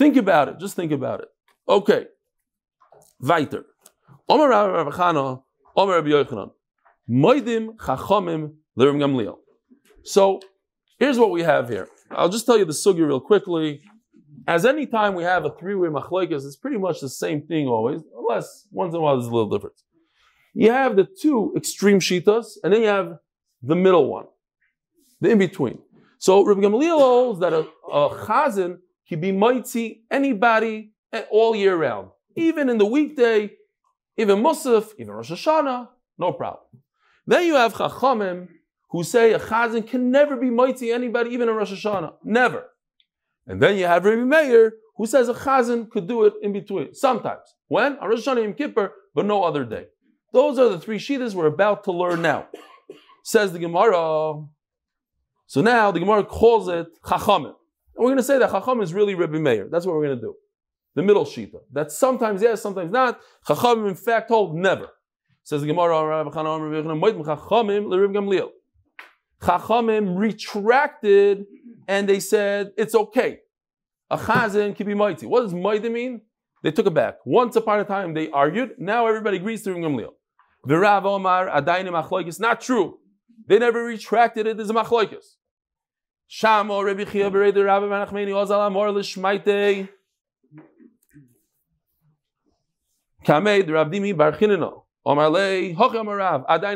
[0.00, 0.54] think about it.
[0.58, 1.28] Just think about it.
[1.68, 2.06] Okay.
[3.20, 3.64] Weiter.
[4.30, 5.42] Omer Rabbi Chana,
[5.76, 6.50] Omer Yochanan.
[7.08, 8.42] Moidim Chachomim
[8.78, 9.36] Lirim Gamliel.
[10.02, 10.40] So
[10.98, 11.86] here's what we have here.
[12.10, 13.82] I'll just tell you the sugi real quickly.
[14.48, 18.00] As any time we have a three-way machlekes, it's pretty much the same thing always,
[18.18, 19.84] unless once in a while there's a little difference.
[20.54, 23.18] You have the two extreme shitas, and then you have
[23.62, 24.26] the middle one,
[25.20, 25.78] the in-between.
[26.18, 28.78] So Rabbi Gamliel holds that a, a chazan
[29.10, 30.92] can be mighty anybody
[31.30, 33.50] all year round, even in the weekday,
[34.16, 36.62] even Musaf, even Rosh Hashanah, no problem.
[37.26, 38.48] Then you have chachamim
[38.90, 42.66] who say a chazan can never be mighty anybody, even in Rosh Hashanah, never.
[43.48, 46.94] And then you have Rabbi Meir who says a chazan could do it in between,
[46.94, 47.56] sometimes.
[47.66, 47.98] When?
[47.98, 49.86] On Rosh Hashanah Yom Kippur, but no other day.
[50.32, 52.46] Those are the three shitas we're about to learn now.
[53.24, 54.44] Says the Gemara.
[55.48, 57.54] So now the Gemara calls it Chachamim.
[57.96, 59.68] And we're going to say that Chacham is really Rabbi Meir.
[59.70, 60.34] That's what we're going to do.
[60.94, 61.60] The middle shita.
[61.72, 63.20] That sometimes yes, sometimes not.
[63.46, 64.88] Chachamim in fact hold never.
[65.42, 66.24] Says the Gemara,
[69.40, 71.46] Chachamim retracted
[71.88, 73.38] and they said it's okay.
[74.10, 75.26] A chazan can be mighty.
[75.26, 76.22] What does mighty mean?
[76.62, 77.18] They took it back.
[77.24, 78.72] Once upon a time they argued.
[78.78, 80.10] Now everybody agrees to Gamliel.
[80.64, 82.38] The Rav Omar Adainim Achloikis.
[82.38, 82.98] Not true.
[83.46, 85.36] They never retracted it as a Machloikis.
[86.30, 89.88] Shamo Rabbi Chia Rabbi Menachmeni Ozal Amor Lishmaite.
[93.26, 93.42] Rav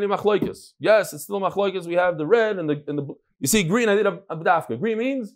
[0.08, 0.72] Machloikis.
[0.80, 1.86] Yes, it's still Machloikis.
[1.86, 3.06] We have the red and the and the.
[3.38, 3.88] You see, green.
[3.88, 4.80] I did a, a b'dafka.
[4.80, 5.32] Green means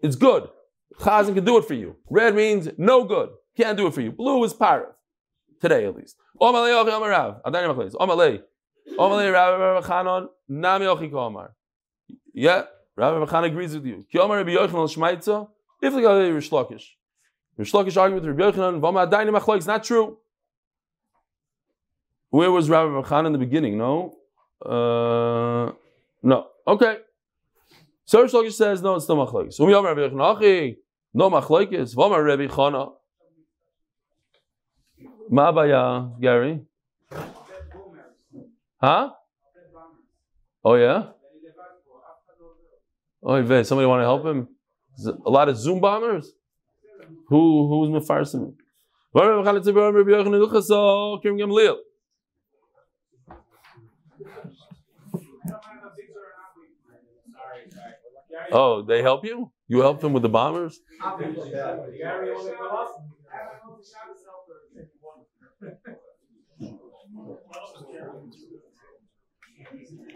[0.00, 0.48] it's good.
[0.98, 1.96] Chazan can do it for you.
[2.08, 3.28] Red means no good.
[3.56, 4.12] Can't do it for you.
[4.12, 4.94] Blue is parrot.
[5.60, 6.16] Today at least.
[6.40, 6.54] Rav.
[6.54, 7.84] Rav rav
[9.84, 10.28] chanon.
[10.48, 11.54] Nami ochi omar.
[12.32, 12.62] Yeah,
[13.00, 14.04] Rav Chanan agrees with you.
[14.10, 15.48] Ki omar Rabbi Yochanan shmaitza.
[15.80, 16.84] If the guy Rish Lakish.
[17.56, 18.80] Rish Lakish argued with Rabbi Yochanan.
[18.80, 19.66] Vama adani machleis.
[19.66, 20.18] Not true.
[22.28, 23.78] Where was Rabbi Chanan in the beginning?
[23.78, 24.16] No.
[24.64, 25.72] Uh,
[26.22, 26.48] no.
[26.66, 26.98] Okay.
[28.04, 28.96] So Rish Lakish says no.
[28.96, 29.58] It's no machleis.
[29.60, 30.76] Um yom Rabbi Yochanan.
[31.14, 31.94] No machleis.
[31.94, 32.92] Vama Rabbi Chana.
[35.30, 36.60] Ma abaya, Gary?
[38.82, 39.10] Huh?
[40.64, 41.10] Oh yeah?
[43.22, 44.48] Oh, Yves, somebody want to help him?
[45.26, 46.32] A lot of Zoom bombers?
[47.28, 48.54] Who who's Mefarsim?
[58.52, 59.52] Oh, they help you?
[59.68, 60.80] You help them with the bombers?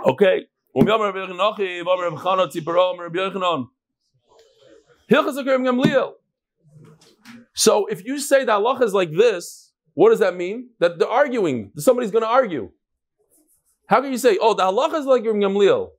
[0.06, 0.46] Okay.
[7.54, 10.70] So if you say that Allah is like this, what does that mean?
[10.80, 11.70] That they're arguing.
[11.76, 12.70] Somebody's going to argue.
[13.87, 15.90] How can you say, oh, the Allah is like Rabbi Gamliel?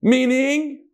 [0.00, 0.86] Meaning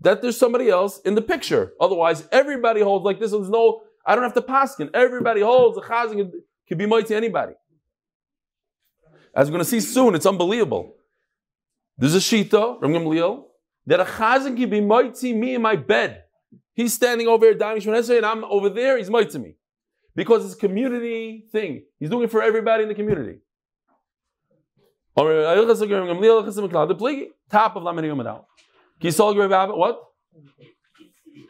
[0.00, 1.72] that there's somebody else in the picture.
[1.80, 3.32] Otherwise, everybody holds like this.
[3.32, 4.90] There's no, I don't have to paskin.
[4.94, 5.76] Everybody holds.
[5.76, 6.30] The chazing
[6.68, 7.54] can be mighty anybody.
[9.34, 10.94] As we're going to see soon, it's unbelievable.
[12.02, 13.44] There's a shita, Ram Gamliel,
[13.86, 16.24] that a chazan can be mighty me in my bed.
[16.74, 17.54] He's standing over here,
[18.16, 19.54] and I'm over there, he's mighty me.
[20.16, 21.84] Because it's a community thing.
[22.00, 23.38] He's doing it for everybody in the community.
[25.16, 25.28] Top
[27.76, 28.18] of Yom
[29.78, 30.02] What?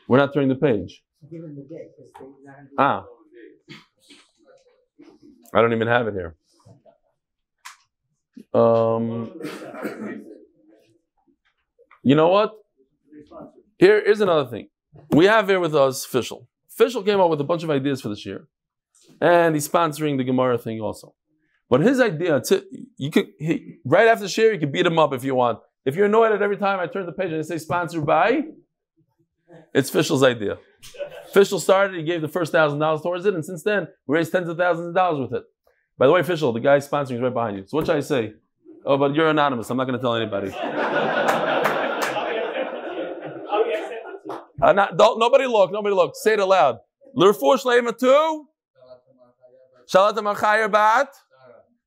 [0.07, 1.03] We're not turning the page.
[2.77, 3.07] Ah.
[5.55, 6.37] I don't even have it here.
[8.53, 9.31] Um,
[12.03, 12.53] you know what?
[13.79, 14.69] Here is another thing.
[15.11, 16.49] We have here with us Fishel.
[16.69, 18.47] Fishel came up with a bunch of ideas for this year,
[19.21, 21.15] and he's sponsoring the Gemara thing also.
[21.69, 22.43] But his idea,
[22.97, 25.61] you could he, right after the share, you could beat him up if you want.
[25.85, 28.43] If you're annoyed at every time I turn the page and I say sponsored by,
[29.75, 30.59] it's Fishel's idea.
[31.33, 34.33] Fishel started, he gave the first thousand dollars towards it, and since then we raised
[34.33, 35.45] tens of thousands of dollars with it.
[35.99, 37.65] By the way, Fishel, the guy sponsoring is right behind you.
[37.67, 38.35] So what should I say?
[38.85, 39.71] Oh, but you're anonymous.
[39.71, 40.53] I'm not going to tell anybody.
[44.63, 45.73] Uh, not, nobody look.
[45.73, 46.13] Nobody look.
[46.15, 46.79] Say it aloud.
[47.17, 48.47] Lurfu shleima tu.
[49.93, 51.09] Shalat amachayer bat.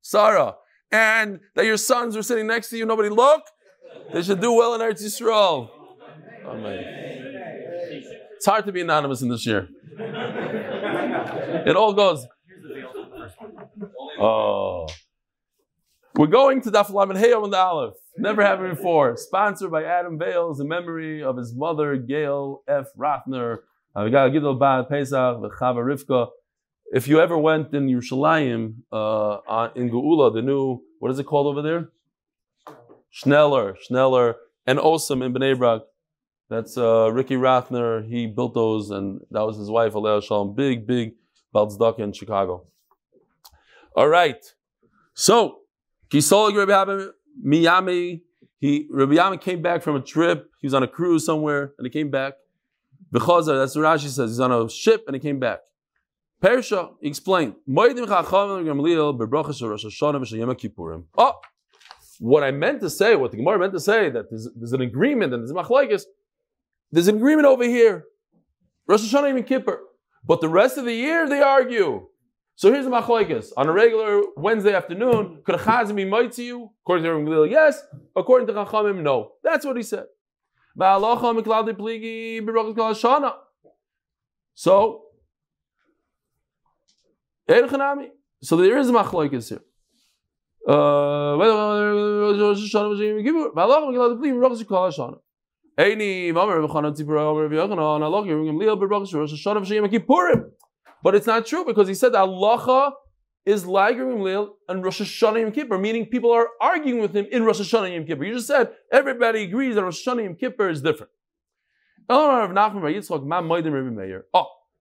[0.02, 0.56] Sarah.
[0.92, 2.86] And that your sons are sitting next to you.
[2.86, 3.42] Nobody look.
[4.14, 5.70] They should do well in Eretz Yisrael.
[6.46, 6.84] Amen.
[8.36, 9.68] It's hard to be anonymous in this year.
[9.98, 12.28] It all goes.
[14.20, 14.86] Oh.
[16.18, 17.96] We're going to Daf Lamed Hey on the Aleph.
[18.18, 19.18] Never happened before.
[19.18, 22.86] Sponsored by Adam Bales in memory of his mother, Gail F.
[22.98, 23.60] Chava
[25.84, 26.28] Rivka.
[26.94, 31.48] If you ever went in Yerushalayim, uh, in Geula, the new, what is it called
[31.48, 31.90] over there?
[33.14, 34.36] Schneller, Schneller,
[34.66, 35.82] and Osam in Bnei Brak.
[36.50, 38.08] That's uh, Ricky Rathner.
[38.08, 40.56] He built those, and that was his wife, Alea Shalom.
[40.56, 41.16] Big, big
[41.54, 42.64] Balzdaka in Chicago.
[43.98, 44.42] All right.
[45.14, 45.60] So,
[46.10, 47.06] Kisolig Rabbi
[47.46, 48.22] Miyami,
[48.60, 50.50] he, Rabbi Yami came back from a trip.
[50.60, 52.34] He was on a cruise somewhere, and he came back.
[53.14, 54.32] Bechazar, that's what Rashi says.
[54.32, 55.60] He's on a ship, and he came back.
[56.42, 57.56] Persha, explained.
[61.18, 61.34] Oh,
[62.20, 64.82] what I meant to say, what the Gemara meant to say, that there's, there's an
[64.82, 66.04] agreement and there's machlekes.
[66.92, 68.06] There's an agreement over here.
[68.88, 69.82] Rosh Hashanah Yom Kippur.
[70.24, 72.08] But the rest of the year they argue.
[72.58, 73.52] So here's the machlekes.
[73.58, 76.72] On a regular Wednesday afternoon, could a chazim be might to you?
[76.84, 77.84] According to Rabbi yes.
[78.16, 79.34] According to Chachamim, no.
[79.44, 80.06] That's what he said.
[84.54, 85.02] So,
[88.42, 89.62] So there is a machlekes here.
[90.68, 91.38] Uh.
[95.78, 100.52] Eini, Mamar, Rabbi Yochanan, Allah, Rabbi Gamliel, b'rochas Rosh Hashanah Yom Kippurim.
[101.06, 102.94] But it's not true because he said that halacha
[103.46, 107.44] is Rabbi Gamliel and Rosh Hashanah Yom Kippur, meaning people are arguing with him in
[107.44, 108.24] Rosh Hashanah Yom Kippur.
[108.24, 111.12] You just said everybody agrees that Rosh Hashanah Yom Kippur is different.
[112.10, 112.58] Oh,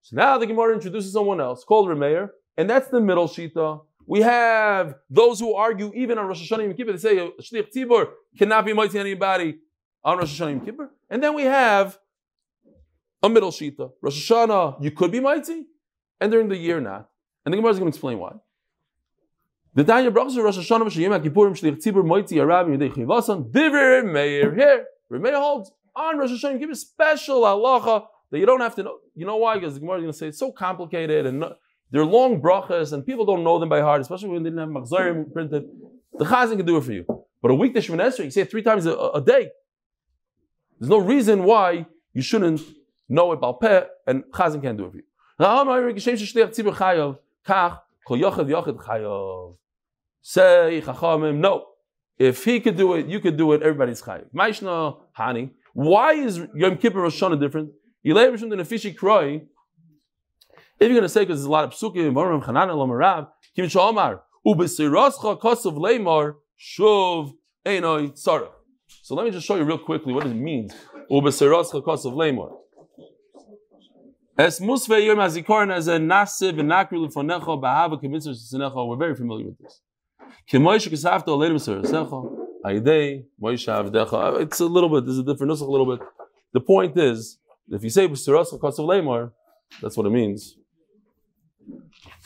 [0.00, 3.82] so now the Gemara introduces someone else called Remeir, and that's the middle shita.
[4.06, 6.92] We have those who argue even on Rosh Hashanah Yom Kippur.
[6.92, 8.08] They say shliach tzibur
[8.38, 9.58] cannot be mighty anybody
[10.02, 11.98] on Rosh Hashanah Yom Kippur, and then we have
[13.22, 13.92] a middle shita.
[14.00, 15.66] Rosh Hashanah you could be mighty,
[16.24, 17.10] and during the year not.
[17.44, 18.32] And the Gemara is going to explain why.
[19.74, 23.52] The Tanya Brachas Rosh Hashanah V'Shayim HaKippurim Shlich Tzibur Moitzi Yedei Chivasan
[24.10, 24.86] Meir here.
[25.12, 28.96] Remeir holds on Rosh Hashanah give a special halacha that you don't have to know.
[29.14, 29.56] You know why?
[29.56, 31.44] Because the Gemara is going to say it's so complicated and
[31.90, 34.70] they're long brachas and people don't know them by heart, especially when they didn't have
[34.70, 35.64] Machzorim printed.
[36.14, 37.04] The Chazan can do it for you.
[37.42, 39.50] But a week to Shemoneh Esrei, you say it three times a, a day.
[40.80, 42.62] There's no reason why you shouldn't
[43.08, 45.02] know it Balpeh and Chazan can't do it for you.
[45.36, 45.44] Say
[51.32, 51.66] no.
[52.16, 53.62] If he could do it, you could do it.
[53.62, 54.26] Everybody's chayiv.
[54.32, 55.50] Maishna hani.
[55.72, 57.70] Why is Yom Kippur Rosh Hashanah different?
[58.04, 59.48] The.
[60.80, 63.28] If you're going to say because there's a lot of psukim, Moram Chanan Elam Rav,
[63.56, 67.32] Kim Shalomar, Ubesirascha Kosov Leimar Shuv
[67.66, 68.50] Einoi Tzara.
[68.86, 70.74] So let me just show you real quickly what it means.
[71.10, 72.63] Kosov.
[74.36, 78.88] Es musve yom hazikaron as a nasiv and nakru lefonecha bahava kemitzvah sinecha.
[78.88, 79.80] We're very familiar with this.
[80.50, 82.36] Kemoish kesafta oleidim sarasecha.
[82.64, 84.34] Aidei moish avdecha.
[84.34, 85.06] Uh, it's a little bit.
[85.06, 86.04] This is a different nusach a little bit.
[86.52, 87.38] The point is,
[87.70, 89.30] if you say b'sirascha kasav leimar,
[89.80, 90.56] that's what it means.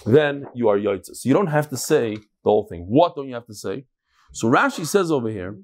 [0.07, 1.17] Then you are yotzes.
[1.17, 2.87] So you don't have to say the whole thing.
[2.89, 3.85] What don't you have to say?
[4.33, 5.59] So Rashi says over here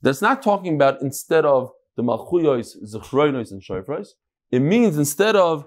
[0.00, 4.08] that's not talking about instead of the malchuyos, zechroinos, and shofros.
[4.50, 5.66] It means instead of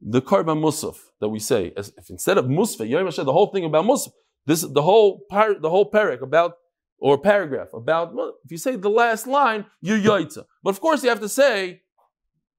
[0.00, 3.48] the karban musaf that we say, as if instead of musfa, Yom Hashem, the whole
[3.48, 4.12] thing about musaf,
[4.46, 6.54] this the whole par, the whole parak about
[6.98, 9.98] or paragraph about if you say the last line, you're.
[10.62, 11.82] But of course you have to say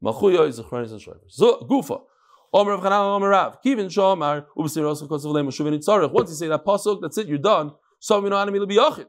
[0.03, 1.39] malchuya is zechronis and shofars.
[1.67, 2.01] Gufa.
[2.53, 3.61] Omer of Chanal Omer Rav.
[3.61, 6.11] Kivin Shomar Ubisiros Kosov Lema Shuvin Tzarech.
[6.11, 7.27] Once you say that pasuk, that's it.
[7.27, 7.71] You're done.
[7.99, 9.07] So we know anami be yachid.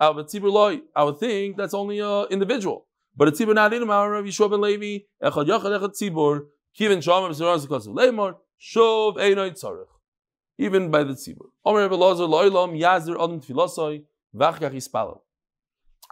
[0.00, 0.80] Our tzibur loy.
[0.94, 2.86] I would think that's only a individual.
[3.16, 5.04] But a tzibur in our Rav Yishua ben Levi.
[5.22, 6.46] Echad yachad echad tzibur.
[6.78, 7.00] Even
[10.90, 11.46] by the tzibur.
[11.64, 14.04] Omer Rav Elazar Loilam Yazir Adam Tfilosoi
[14.34, 15.20] Vachkach Yispalo.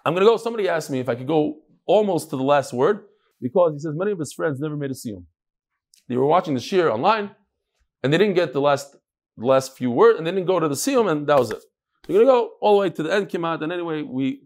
[0.04, 0.36] I'm going to go.
[0.36, 3.04] Somebody asked me if I could go almost to the last word
[3.40, 5.24] because he says many of his friends never made a siyum.
[6.08, 7.30] They were watching the shir online,
[8.02, 8.96] and they didn't get the last
[9.36, 11.62] the last few words, and they didn't go to the siyum, and that was it.
[12.08, 14.42] We're gonna go all the way to the end, out, and anyway, we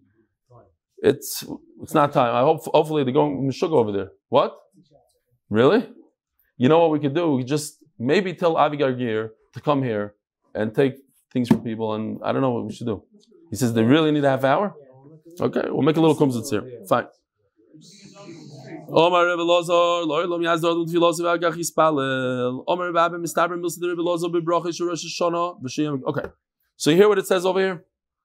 [0.99, 1.45] it's
[1.83, 2.35] it's not time.
[2.35, 4.11] I hope hopefully they're going Mishug over there.
[4.29, 4.57] What?
[5.49, 5.89] Really?
[6.57, 7.33] You know what we could do?
[7.33, 10.15] We could just maybe tell Avigar Gear to come here
[10.55, 10.95] and take
[11.33, 13.03] things from people, and I don't know what we should do.
[13.51, 14.75] He says they really need a half hour.
[15.41, 16.65] Okay, we'll make a little kumzitz here.
[16.89, 17.09] Fine.
[18.89, 22.65] Omar Rebbe Lozor, Lord Lom Yazdor Lum Tfilos V'Agach Yispalel.
[22.67, 26.03] Omar Rebbe Abba Mistaber Milsa Rebbe Lozor B'Bracha Shorosh Hashanah V'Shiyam.
[26.07, 26.29] Okay,
[26.77, 27.85] so you hear what it says over here.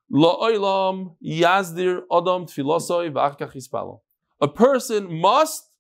[0.10, 4.00] Lo Oilam Yazdir Adam Tfilosoi V'Agach Yispalel.
[4.40, 5.71] A person must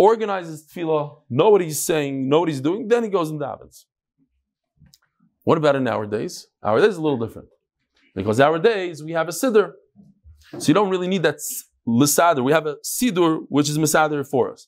[0.00, 3.84] organizes tefillah, know what he's saying, know what he's doing, then he goes and davens.
[5.44, 6.46] What about in our days?
[6.62, 7.48] Our days is a little different.
[8.14, 9.72] Because our days, we have a siddur.
[10.58, 11.38] So you don't really need that
[11.86, 12.42] lisader.
[12.42, 14.66] We have a siddur, which is misader for us.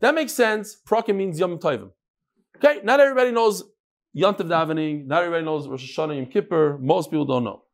[0.00, 0.76] That makes sense.
[0.88, 1.90] Prakim means Yom Tovim.
[2.56, 3.64] Okay, not everybody knows
[4.16, 5.06] Yantav davening.
[5.06, 6.78] Not everybody knows Rosh Hashanah Yom Kippur.
[6.80, 7.65] Most people don't know.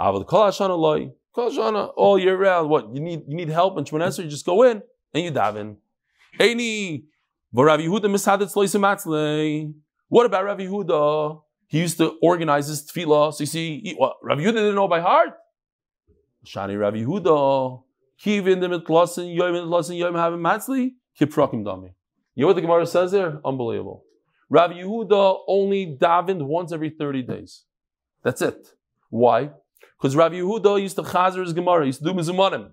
[0.00, 1.10] Avad Kol Hashanah Loi.
[1.36, 2.70] Hashanah all year round.
[2.70, 3.22] What you need?
[3.28, 4.82] You need help in Shemon You just go in
[5.12, 5.76] and you daven.
[6.38, 7.04] Any
[7.52, 9.72] Rav Yehuda Misadet Matzlei.
[10.08, 11.42] What about Rav Yehuda?
[11.66, 13.34] He used to organize his tefillah.
[13.34, 15.30] So you see, he, what, Rav Yehuda didn't know by heart.
[16.46, 17.82] Shani Rav Yehuda.
[18.24, 21.92] Kivin the mitlasin yoim mitlasin yoim having matzli kiprakim dami.
[22.34, 23.40] You know what the Gemara says there?
[23.44, 24.04] Unbelievable.
[24.48, 27.64] Rav Yehuda only davened once every 30 days.
[28.22, 28.74] That's it.
[29.10, 29.50] Why?
[30.00, 32.70] Because Rav Yehuda used to chazer his Gemara, he used to do mizumanim.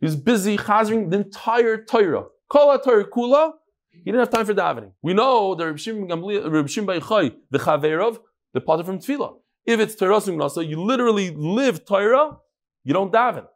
[0.00, 2.24] He was busy chazering the entire Torah.
[2.48, 3.52] Kol Torah kula,
[3.90, 4.92] he didn't have time for davening.
[5.02, 8.18] We know the Reb Shimon Baichai, uh, the Chaverov,
[8.54, 9.36] the potter from Tefillah.
[9.66, 12.38] If it's Torah Nasa, you literally live Torah,
[12.84, 13.46] you don't daven.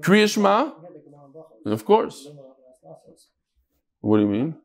[0.00, 0.72] Kriyashma,
[1.66, 2.28] of course.
[4.00, 4.56] What do you mean?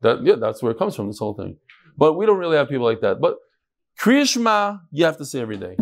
[0.00, 1.06] That yeah, that's where it comes from.
[1.08, 1.56] This whole thing,
[1.96, 3.20] but we don't really have people like that.
[3.20, 3.36] But
[3.98, 5.76] Kriyashma, you have to say every day.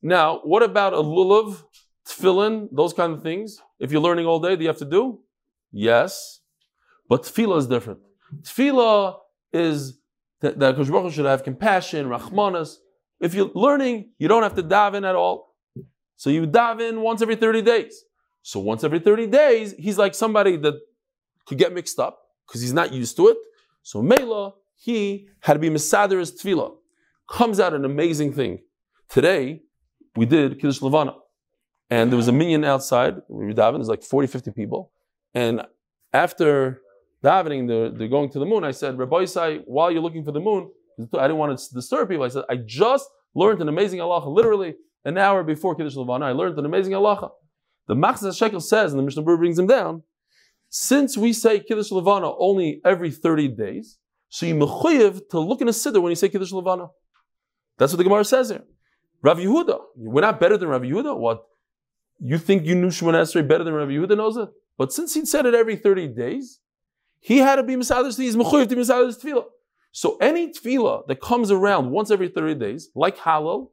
[0.00, 1.62] Now, what about a lulav,
[2.06, 3.60] tefillin, those kind of things?
[3.78, 5.20] If you're learning all day, do you have to do?
[5.70, 6.40] Yes,
[7.08, 8.00] but tefillah is different.
[8.42, 9.18] Tefillah
[9.52, 9.98] is
[10.40, 12.76] that, that Baruch should have compassion, rachmanas.
[13.20, 15.54] If you're learning, you don't have to daven at all.
[16.16, 18.04] So you daven once every 30 days.
[18.42, 20.74] So once every 30 days, he's like somebody that
[21.46, 23.36] could get mixed up because he's not used to it.
[23.82, 26.77] So Mela, he had to be Mesader as Tefillah.
[27.28, 28.60] Comes out an amazing thing.
[29.08, 29.62] Today,
[30.16, 31.14] we did Kiddush Levana.
[31.90, 33.16] And there was a minyan outside.
[33.28, 34.92] We were davening, there's like 40, 50 people.
[35.34, 35.62] And
[36.12, 36.80] after
[37.24, 38.64] davening, they're, they're going to the moon.
[38.64, 40.70] I said, Rabbi Isai, while you're looking for the moon,
[41.14, 42.24] I didn't want to disturb people.
[42.24, 44.74] I said, I just learned an amazing halacha, literally
[45.04, 46.26] an hour before Kiddush Levana.
[46.26, 47.30] I learned an amazing halacha.
[47.86, 50.02] The Machzah Shekel says, and the Mishnah Berurah brings him down,
[50.68, 53.98] since we say Kiddush Levana only every 30 days,
[54.28, 56.88] so you mechuyev to look in a siddur when you say Kiddush Levana.
[57.78, 58.64] That's what the Gemara says here.
[59.22, 61.16] Rav Yehuda, we're not better than Rav Yehuda.
[61.16, 61.44] What?
[62.20, 64.48] You think you knew Shimon Esrei better than Rav Yehuda knows it?
[64.76, 66.60] But since he said it every 30 days,
[67.20, 69.46] he had to be Misadr He's mechuyev to Misadr Tefillah.
[69.90, 73.70] So any tefillah that comes around once every 30 days, like Hallel,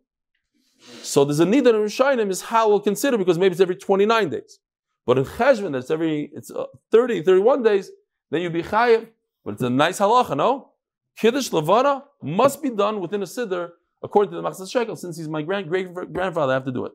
[1.01, 4.30] so there's a need that in Rishayim is Hallel considered because maybe it's every 29
[4.30, 4.60] days.
[5.06, 7.91] But in Cheshvan, that's every it's uh, 30, 31 days,
[8.32, 9.08] then you'd be chayiv.
[9.43, 10.72] But it's a nice halacha, no?
[11.16, 13.70] Kiddush Levana must be done within a siddur,
[14.04, 14.96] according to the Machzas Shekel.
[14.96, 16.93] Since he's my grand great grandfather, I have to do it.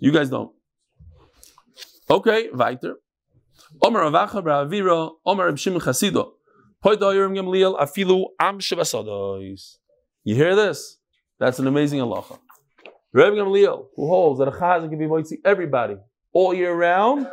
[0.00, 0.52] You guys don't.
[2.08, 2.96] Okay, weiter.
[3.82, 6.32] Omer Avacha Bravira, Omer Reb Shimon Chasido.
[10.24, 10.96] You hear this?
[11.38, 12.38] That's an amazing halacha.
[13.12, 15.96] Reb Gamliel, who holds that a chazan can be moitzi everybody,
[16.32, 17.26] all year round,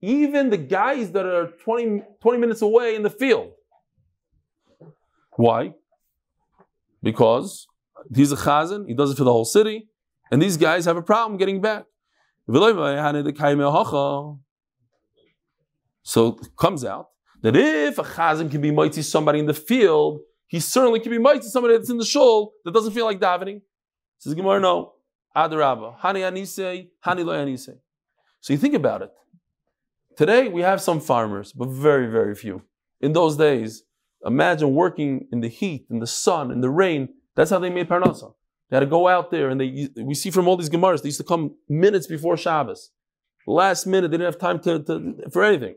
[0.00, 3.52] even the guys that are 20, 20 minutes away in the field.
[5.36, 5.74] Why?
[7.02, 7.66] Because
[8.14, 9.88] he's a chazan, he does it for the whole city,
[10.30, 11.84] and these guys have a problem getting back.
[16.02, 17.08] So it comes out
[17.42, 21.18] that if a chazan can be mighty somebody in the field, he certainly can be
[21.18, 23.60] mighty somebody that's in the shul that doesn't feel like davening.
[24.18, 24.94] Says Gemara, no.
[25.36, 25.98] Adarabba.
[26.00, 27.58] Hani.
[28.40, 29.10] So you think about it.
[30.16, 32.62] Today we have some farmers, but very, very few.
[33.00, 33.84] In those days,
[34.24, 37.08] imagine working in the heat, in the sun, in the rain.
[37.38, 38.34] That's how they made parnasa.
[38.68, 41.08] They had to go out there, and they we see from all these gemaras they
[41.08, 42.90] used to come minutes before Shabbos.
[43.46, 45.76] Last minute, they didn't have time to, to for anything.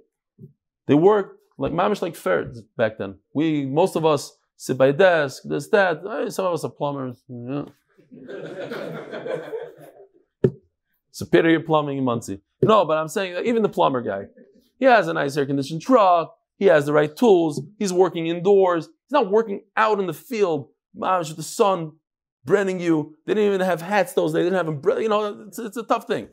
[0.87, 3.19] They worked like mamish like ferds back then.
[3.35, 6.01] We most of us sit by a desk, this that.
[6.03, 7.21] Eh, some of us are plumbers.
[7.29, 7.65] Yeah.
[11.11, 12.41] Superior plumbing in Monsey.
[12.63, 14.23] No, but I'm saying even the plumber guy,
[14.79, 16.35] he has a nice air conditioned truck.
[16.57, 17.61] He has the right tools.
[17.77, 18.87] He's working indoors.
[18.87, 20.69] He's not working out in the field.
[20.93, 21.93] With the sun
[22.45, 23.15] branding you.
[23.25, 24.43] They didn't even have hats those days.
[24.45, 25.01] They didn't have.
[25.01, 26.27] You know, it's, it's, a tough thing.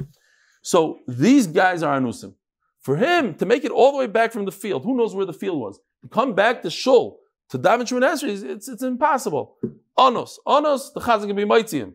[0.63, 2.35] So these guys are anusim.
[2.81, 5.27] For him to make it all the way back from the field, who knows where
[5.27, 5.81] the field was?
[6.03, 7.19] To come back to Shul,
[7.51, 9.57] to daven Shemon it's, it's impossible.
[9.99, 11.95] Anos, Anos, the Chazan can be him.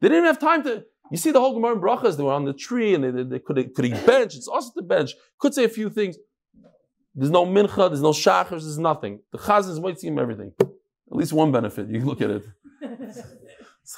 [0.00, 0.84] They didn't have time to.
[1.10, 3.24] You see the whole Gemara and Brachas, they were on the tree and they, they,
[3.24, 4.36] they could, could he bench?
[4.36, 5.10] It's also the bench.
[5.40, 6.16] Could say a few things.
[7.16, 9.18] There's no mincha, there's no shachars, there's nothing.
[9.32, 10.52] The Chazan is him everything.
[11.10, 11.88] At least one benefit.
[11.88, 12.44] You can look at it.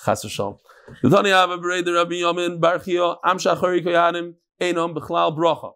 [0.04, 0.58] Chas v'shalom.
[1.02, 5.72] The Tani Abba Berei the Rabbi Yomin Bar Am Shachari Koyanim Einom Bechlal Bracha.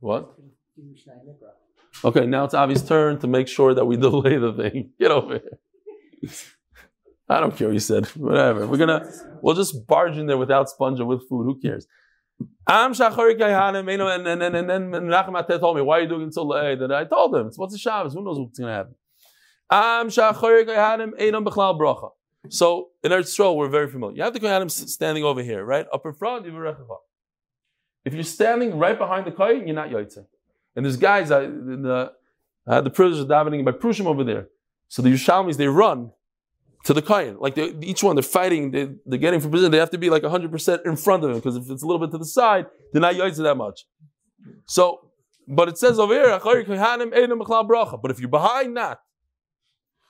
[0.00, 0.34] What?
[2.04, 4.90] Okay, now it's Avi's turn to make sure that we delay the thing.
[5.00, 6.30] Get over here.
[7.28, 8.06] I don't care what you said.
[8.08, 8.66] Whatever.
[8.66, 11.44] We're gonna we'll just barge in there without sponge and with food.
[11.44, 11.86] Who cares?
[12.68, 16.34] Am Shachari Koyanim Einom and then Menachem Ateh told me why are you doing it
[16.34, 16.80] so late?
[16.80, 18.12] And I told him it's what's the Shabbos.
[18.12, 18.94] Who knows what's gonna happen?
[19.70, 20.10] Am.
[22.50, 24.16] So in Eretz Yisrael, we're very familiar.
[24.16, 25.86] You have the Kohanim standing over here, right?
[25.92, 26.46] Up in front,
[28.04, 30.26] If you're standing right behind the Kohen, you're not Yotzei.
[30.76, 32.12] And there's guys, I, the,
[32.66, 34.48] I had the privilege of davening by Prushim over there.
[34.88, 36.10] So the Yushalmis, they run
[36.84, 37.38] to the Kohen.
[37.38, 39.70] Like they, each one, they're fighting, they, they're getting from position.
[39.70, 42.04] They have to be like 100% in front of him because if it's a little
[42.04, 43.86] bit to the side, they're not Yotzei that much.
[44.66, 45.10] So,
[45.48, 49.00] but it says over here, but if you're behind that,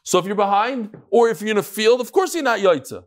[0.04, 3.04] so if you're behind, or if you're in a field, of course you're not yaitza.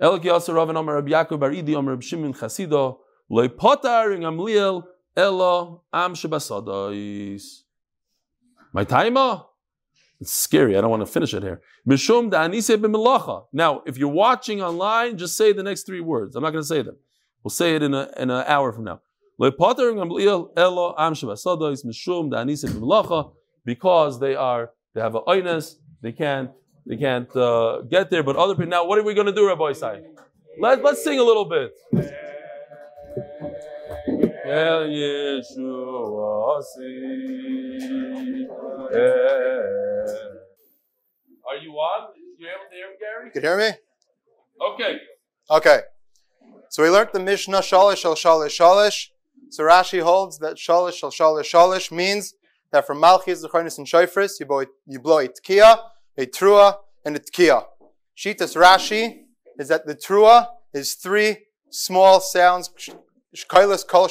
[0.00, 2.98] Elok Yasser Rav Amar Rabbi Yaakov Bar Idi Amar Rabbi Shimon Chasido
[3.30, 4.84] Loi Potar in Gamliel
[5.16, 7.62] Elo Am Shebasadais.
[8.72, 9.44] My timer?
[10.20, 10.76] It's scary.
[10.76, 11.62] I don't want to finish it here.
[11.88, 13.46] Mishum Da'anise b'melacha.
[13.52, 16.36] Now, if you're watching online, just say the next three words.
[16.36, 16.96] I'm not going to say them.
[17.42, 19.00] We'll say it in, a, in an hour from now.
[19.38, 23.32] Loi Potar in Gamliel Elo Am Shebasadais Mishum Da'anise b'melacha
[23.64, 25.76] because they are they have a oinus.
[26.00, 26.50] They can't.
[26.86, 28.22] They can't uh, get there.
[28.22, 28.70] But other people.
[28.70, 30.02] Now, what are we going to do, Rabbi Isai?
[30.60, 31.72] Let Let's sing a little bit.
[34.46, 36.62] El Yeshua
[41.46, 42.08] Are you on?
[42.38, 43.26] You able to hear me, Gary?
[43.26, 43.70] You can hear me?
[44.60, 45.00] Okay.
[45.50, 45.80] Okay.
[46.68, 49.08] So we learned the Mishnah Shalish Shal Shalish Shalish.
[49.50, 52.34] So Rashi holds that Shalish Shal Shalish Shalish means
[52.74, 55.78] that from Malchus, Zechonis, and Shofris, you blow, you blow a Tkiya,
[56.18, 57.64] a Trua, and a Tkiya.
[58.18, 59.20] Shitas Rashi
[59.60, 61.36] is that the Trua is three
[61.70, 62.68] small sounds,
[63.34, 64.08] Shkailas Kol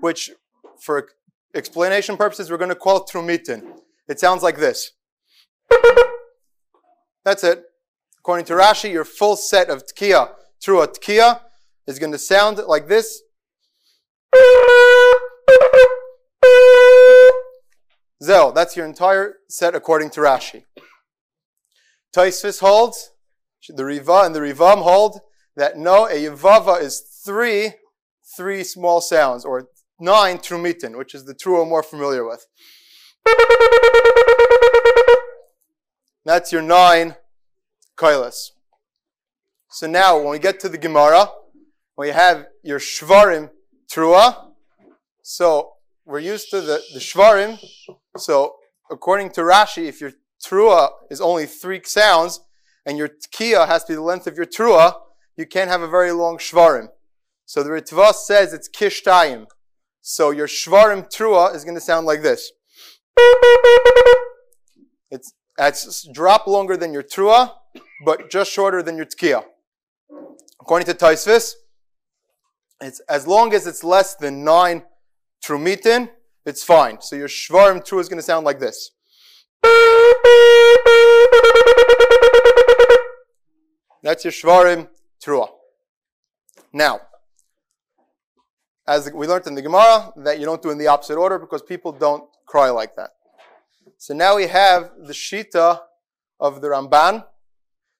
[0.00, 0.30] which
[0.78, 1.08] for
[1.54, 3.62] explanation purposes, we're going to call Trumitin.
[4.06, 4.92] It sounds like this.
[7.24, 7.64] That's it.
[8.18, 10.32] According to Rashi, your full set of Tkiya,
[10.62, 11.40] Trua Tkiya,
[11.86, 13.22] is going to sound like this.
[18.22, 20.64] Zel, that's your entire set according to Rashi.
[22.14, 23.10] Taisvis holds,
[23.68, 25.20] the Riva and the Rivam hold
[25.56, 27.72] that no, a Yavava is three,
[28.36, 29.68] three small sounds, or
[30.00, 32.46] nine Trumitin, which is the true more familiar with.
[36.24, 37.16] That's your nine
[37.96, 38.50] Kailas.
[39.70, 41.28] So now, when we get to the Gemara,
[41.98, 43.50] you have your Shvarim
[43.92, 44.52] Trua,
[45.22, 45.72] so
[46.06, 47.58] we're used to the, the Shvarim,
[48.16, 48.56] so
[48.90, 50.12] according to Rashi, if your
[50.44, 52.40] trua is only three sounds
[52.86, 54.94] and your tkiya has to be the length of your trua,
[55.36, 56.88] you can't have a very long shvarim.
[57.44, 59.46] So the Ritva says it's kishtayim.
[60.00, 62.52] So your shvarim trua is going to sound like this.
[65.10, 67.52] It's, it's drop longer than your trua,
[68.04, 69.44] but just shorter than your tkiya.
[70.60, 71.54] According to Taisvis,
[72.80, 74.82] it's as long as it's less than nine
[75.44, 76.10] trumitin,
[76.48, 77.00] it's fine.
[77.00, 78.90] So your shvarim true is going to sound like this.
[84.02, 84.88] That's your shvarim
[85.24, 85.48] trua.
[86.72, 87.00] Now,
[88.86, 91.62] as we learned in the Gemara, that you don't do in the opposite order because
[91.62, 93.10] people don't cry like that.
[93.98, 95.80] So now we have the shita
[96.40, 97.24] of the Ramban.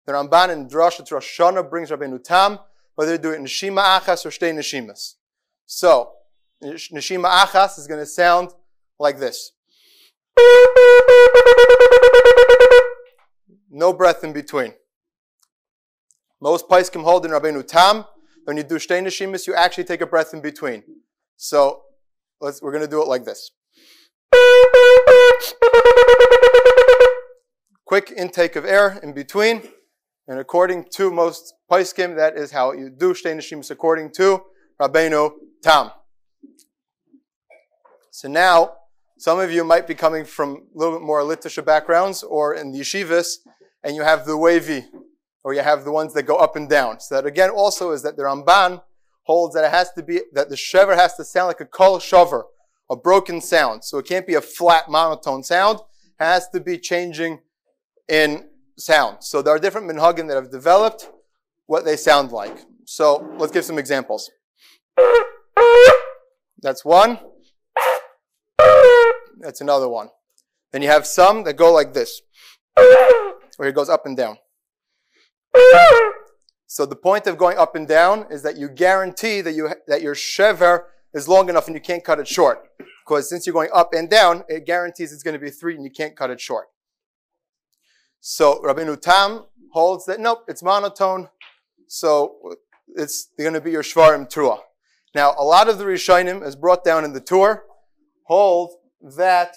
[0.07, 2.61] The Ramban in Drasha Rosh Hashanah brings Rabbeinu Tam,
[2.95, 5.15] whether they do it in Neshima Achas or Shtei Neshimas.
[5.67, 6.13] So,
[6.63, 8.51] Neshima Achas is going to sound
[8.99, 9.53] like this.
[13.71, 14.75] No breath in between.
[16.41, 18.05] Most Paiskim hold in Rabbeinu Tam.
[18.45, 20.83] When you do Shtei Neshimas, you actually take a breath in between.
[21.37, 21.83] So,
[22.41, 23.51] let's, we're going to do it like this.
[27.85, 29.63] Quick intake of air in between.
[30.27, 34.43] And according to most Paiskim, that is how you do Shtei Neshimas according to
[34.81, 35.31] Rabbeinu
[35.63, 35.91] Tam.
[38.19, 38.73] So now,
[39.17, 42.73] some of you might be coming from a little bit more litisha backgrounds or in
[42.73, 43.37] the yeshivas,
[43.85, 44.87] and you have the wavy,
[45.45, 46.99] or you have the ones that go up and down.
[46.99, 48.83] So that again also is that the Ramban
[49.23, 52.01] holds that it has to be, that the shever has to sound like a kol
[52.01, 52.47] shover,
[52.91, 53.85] a broken sound.
[53.85, 55.79] So it can't be a flat monotone sound.
[56.19, 57.39] It has to be changing
[58.09, 59.19] in sound.
[59.21, 61.09] So there are different minhagim that have developed
[61.67, 62.65] what they sound like.
[62.85, 64.29] So let's give some examples.
[66.61, 67.21] That's one.
[69.41, 70.09] That's another one.
[70.73, 72.21] Then you have some that go like this,
[72.75, 74.39] where it goes up and down.
[76.67, 80.03] So the point of going up and down is that you guarantee that you that
[80.03, 80.85] your shever
[81.15, 82.69] is long enough and you can't cut it short.
[83.05, 85.83] Because since you're going up and down, it guarantees it's going to be three and
[85.83, 86.67] you can't cut it short.
[88.21, 91.31] So Rabbeinu Tam holds that nope, it's monotone.
[91.87, 92.55] So
[92.95, 94.61] it's going to be your shvarim trua.
[95.15, 97.65] Now, a lot of the Rishonim, as brought down in the tour,
[98.25, 99.57] hold that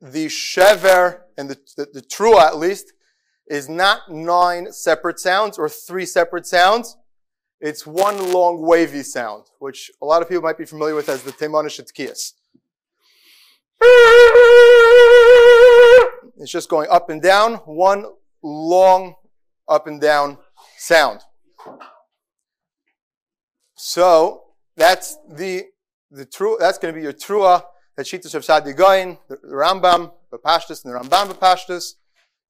[0.00, 2.92] the shever and the, the, the trua at least
[3.48, 6.96] is not nine separate sounds or three separate sounds.
[7.60, 11.22] It's one long wavy sound, which a lot of people might be familiar with as
[11.22, 12.32] the Temanish Tkiyas.
[16.38, 18.04] It's just going up and down, one
[18.42, 19.14] long
[19.68, 20.38] up and down
[20.76, 21.20] sound.
[23.74, 24.42] So
[24.76, 25.64] that's the
[26.10, 26.56] the true.
[26.60, 27.64] That's going to be your trua.
[27.96, 31.94] That Shitas of Sadi Goin, the Rambam, the Pashtus, and the Rambam the Pashtus,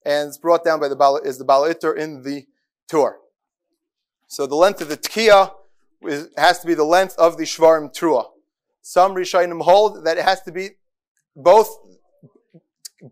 [0.05, 2.45] and it's brought down by the Bala, is the Bala in the
[2.89, 3.17] Tur.
[4.27, 5.53] So the length of the Tkiya
[6.37, 8.25] has to be the length of the Shvarim Trua.
[8.81, 10.71] Some Rishonim hold that it has to be
[11.35, 11.69] both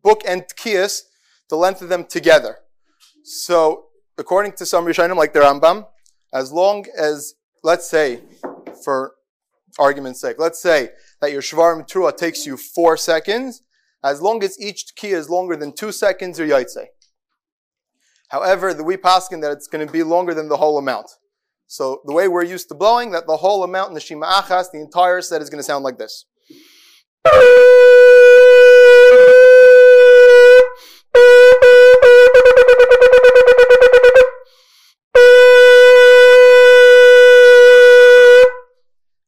[0.03, 1.03] book and Tkiyas,
[1.49, 2.57] the length of them together.
[3.23, 3.85] So
[4.17, 5.87] according to some Rishonim, like the Rambam,
[6.33, 8.19] as long as, let's say,
[8.83, 9.13] for
[9.79, 10.89] argument's sake, let's say
[11.21, 13.61] that your Shvarim Trua takes you four seconds,
[14.03, 16.85] as long as each key is longer than two seconds, or Yaitse.
[18.29, 21.07] However, the we paskin that it's going to be longer than the whole amount.
[21.67, 24.71] So the way we're used to blowing, that the whole amount in the Shema Achas,
[24.71, 26.25] the entire set is going to sound like this.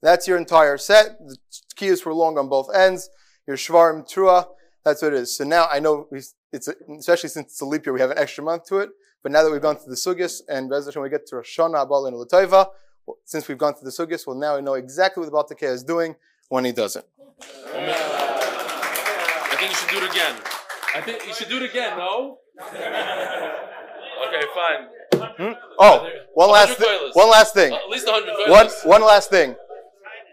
[0.01, 1.17] That's your entire set.
[1.19, 1.37] The
[1.77, 3.09] keys were long on both ends.
[3.47, 4.45] Your shvarim trua.
[4.83, 5.37] That's what it is.
[5.37, 6.21] So now I know we,
[6.51, 8.89] it's a, especially since it's a leap year, we have an extra month to it.
[9.23, 11.57] But now that we've gone through the sugis and Bez when we get to Rosh
[11.57, 12.67] Hashanah, Abal, and Lataiva,
[13.25, 15.83] since we've gone through the sugis, well now we know exactly what the Baltakeh is
[15.83, 16.15] doing
[16.49, 17.05] when he does it.
[17.41, 17.45] I
[19.59, 20.35] think you should do it again.
[20.95, 22.37] I think you should do it again, no?
[22.61, 24.87] okay, fine.
[25.37, 25.53] Hmm?
[25.79, 27.73] Oh, one last, thi- one last thing.
[27.73, 29.55] At least 100 One, one last thing.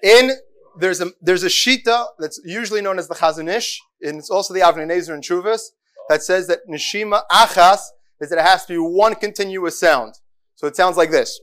[0.03, 0.31] In
[0.79, 4.55] there's a there's a shita that's usually known as the Chazon Ish, and it's also
[4.55, 5.61] the Avnei Nezer and Chuvas
[6.09, 7.81] that says that neshima achas
[8.21, 10.15] is that it has to be one continuous sound.
[10.57, 11.41] So it sounds like this.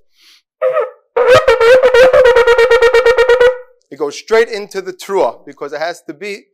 [3.89, 6.45] It goes straight into the trua because it has to be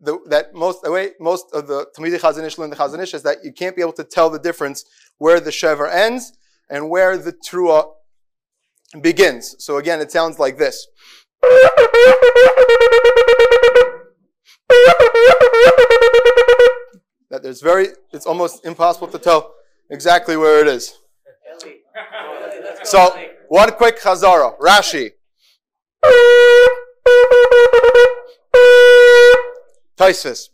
[0.00, 3.14] the, that most the way most of the Talmidei Chazon Ish learn the Chazon Ish
[3.14, 4.84] is that you can't be able to tell the difference
[5.18, 6.32] where the shever ends
[6.68, 7.90] and where the trua
[9.00, 9.54] begins.
[9.58, 10.86] So again, it sounds like this.
[17.30, 19.54] That there's very, it's almost impossible to tell
[19.88, 20.98] exactly where it is.
[22.82, 23.16] So,
[23.48, 24.58] one quick chazara.
[24.58, 25.10] Rashi.
[29.96, 30.48] Taisvis.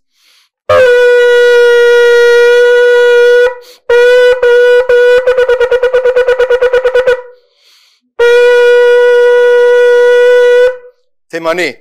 [11.37, 11.77] Temani.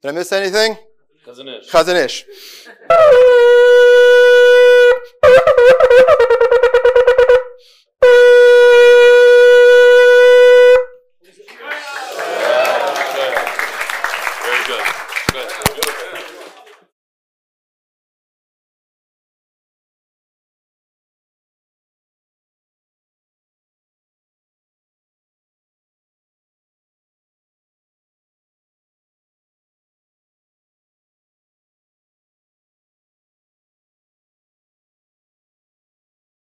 [0.00, 0.76] Did I miss anything?
[1.26, 1.70] Chazon Ish.
[1.70, 2.24] Chazanish.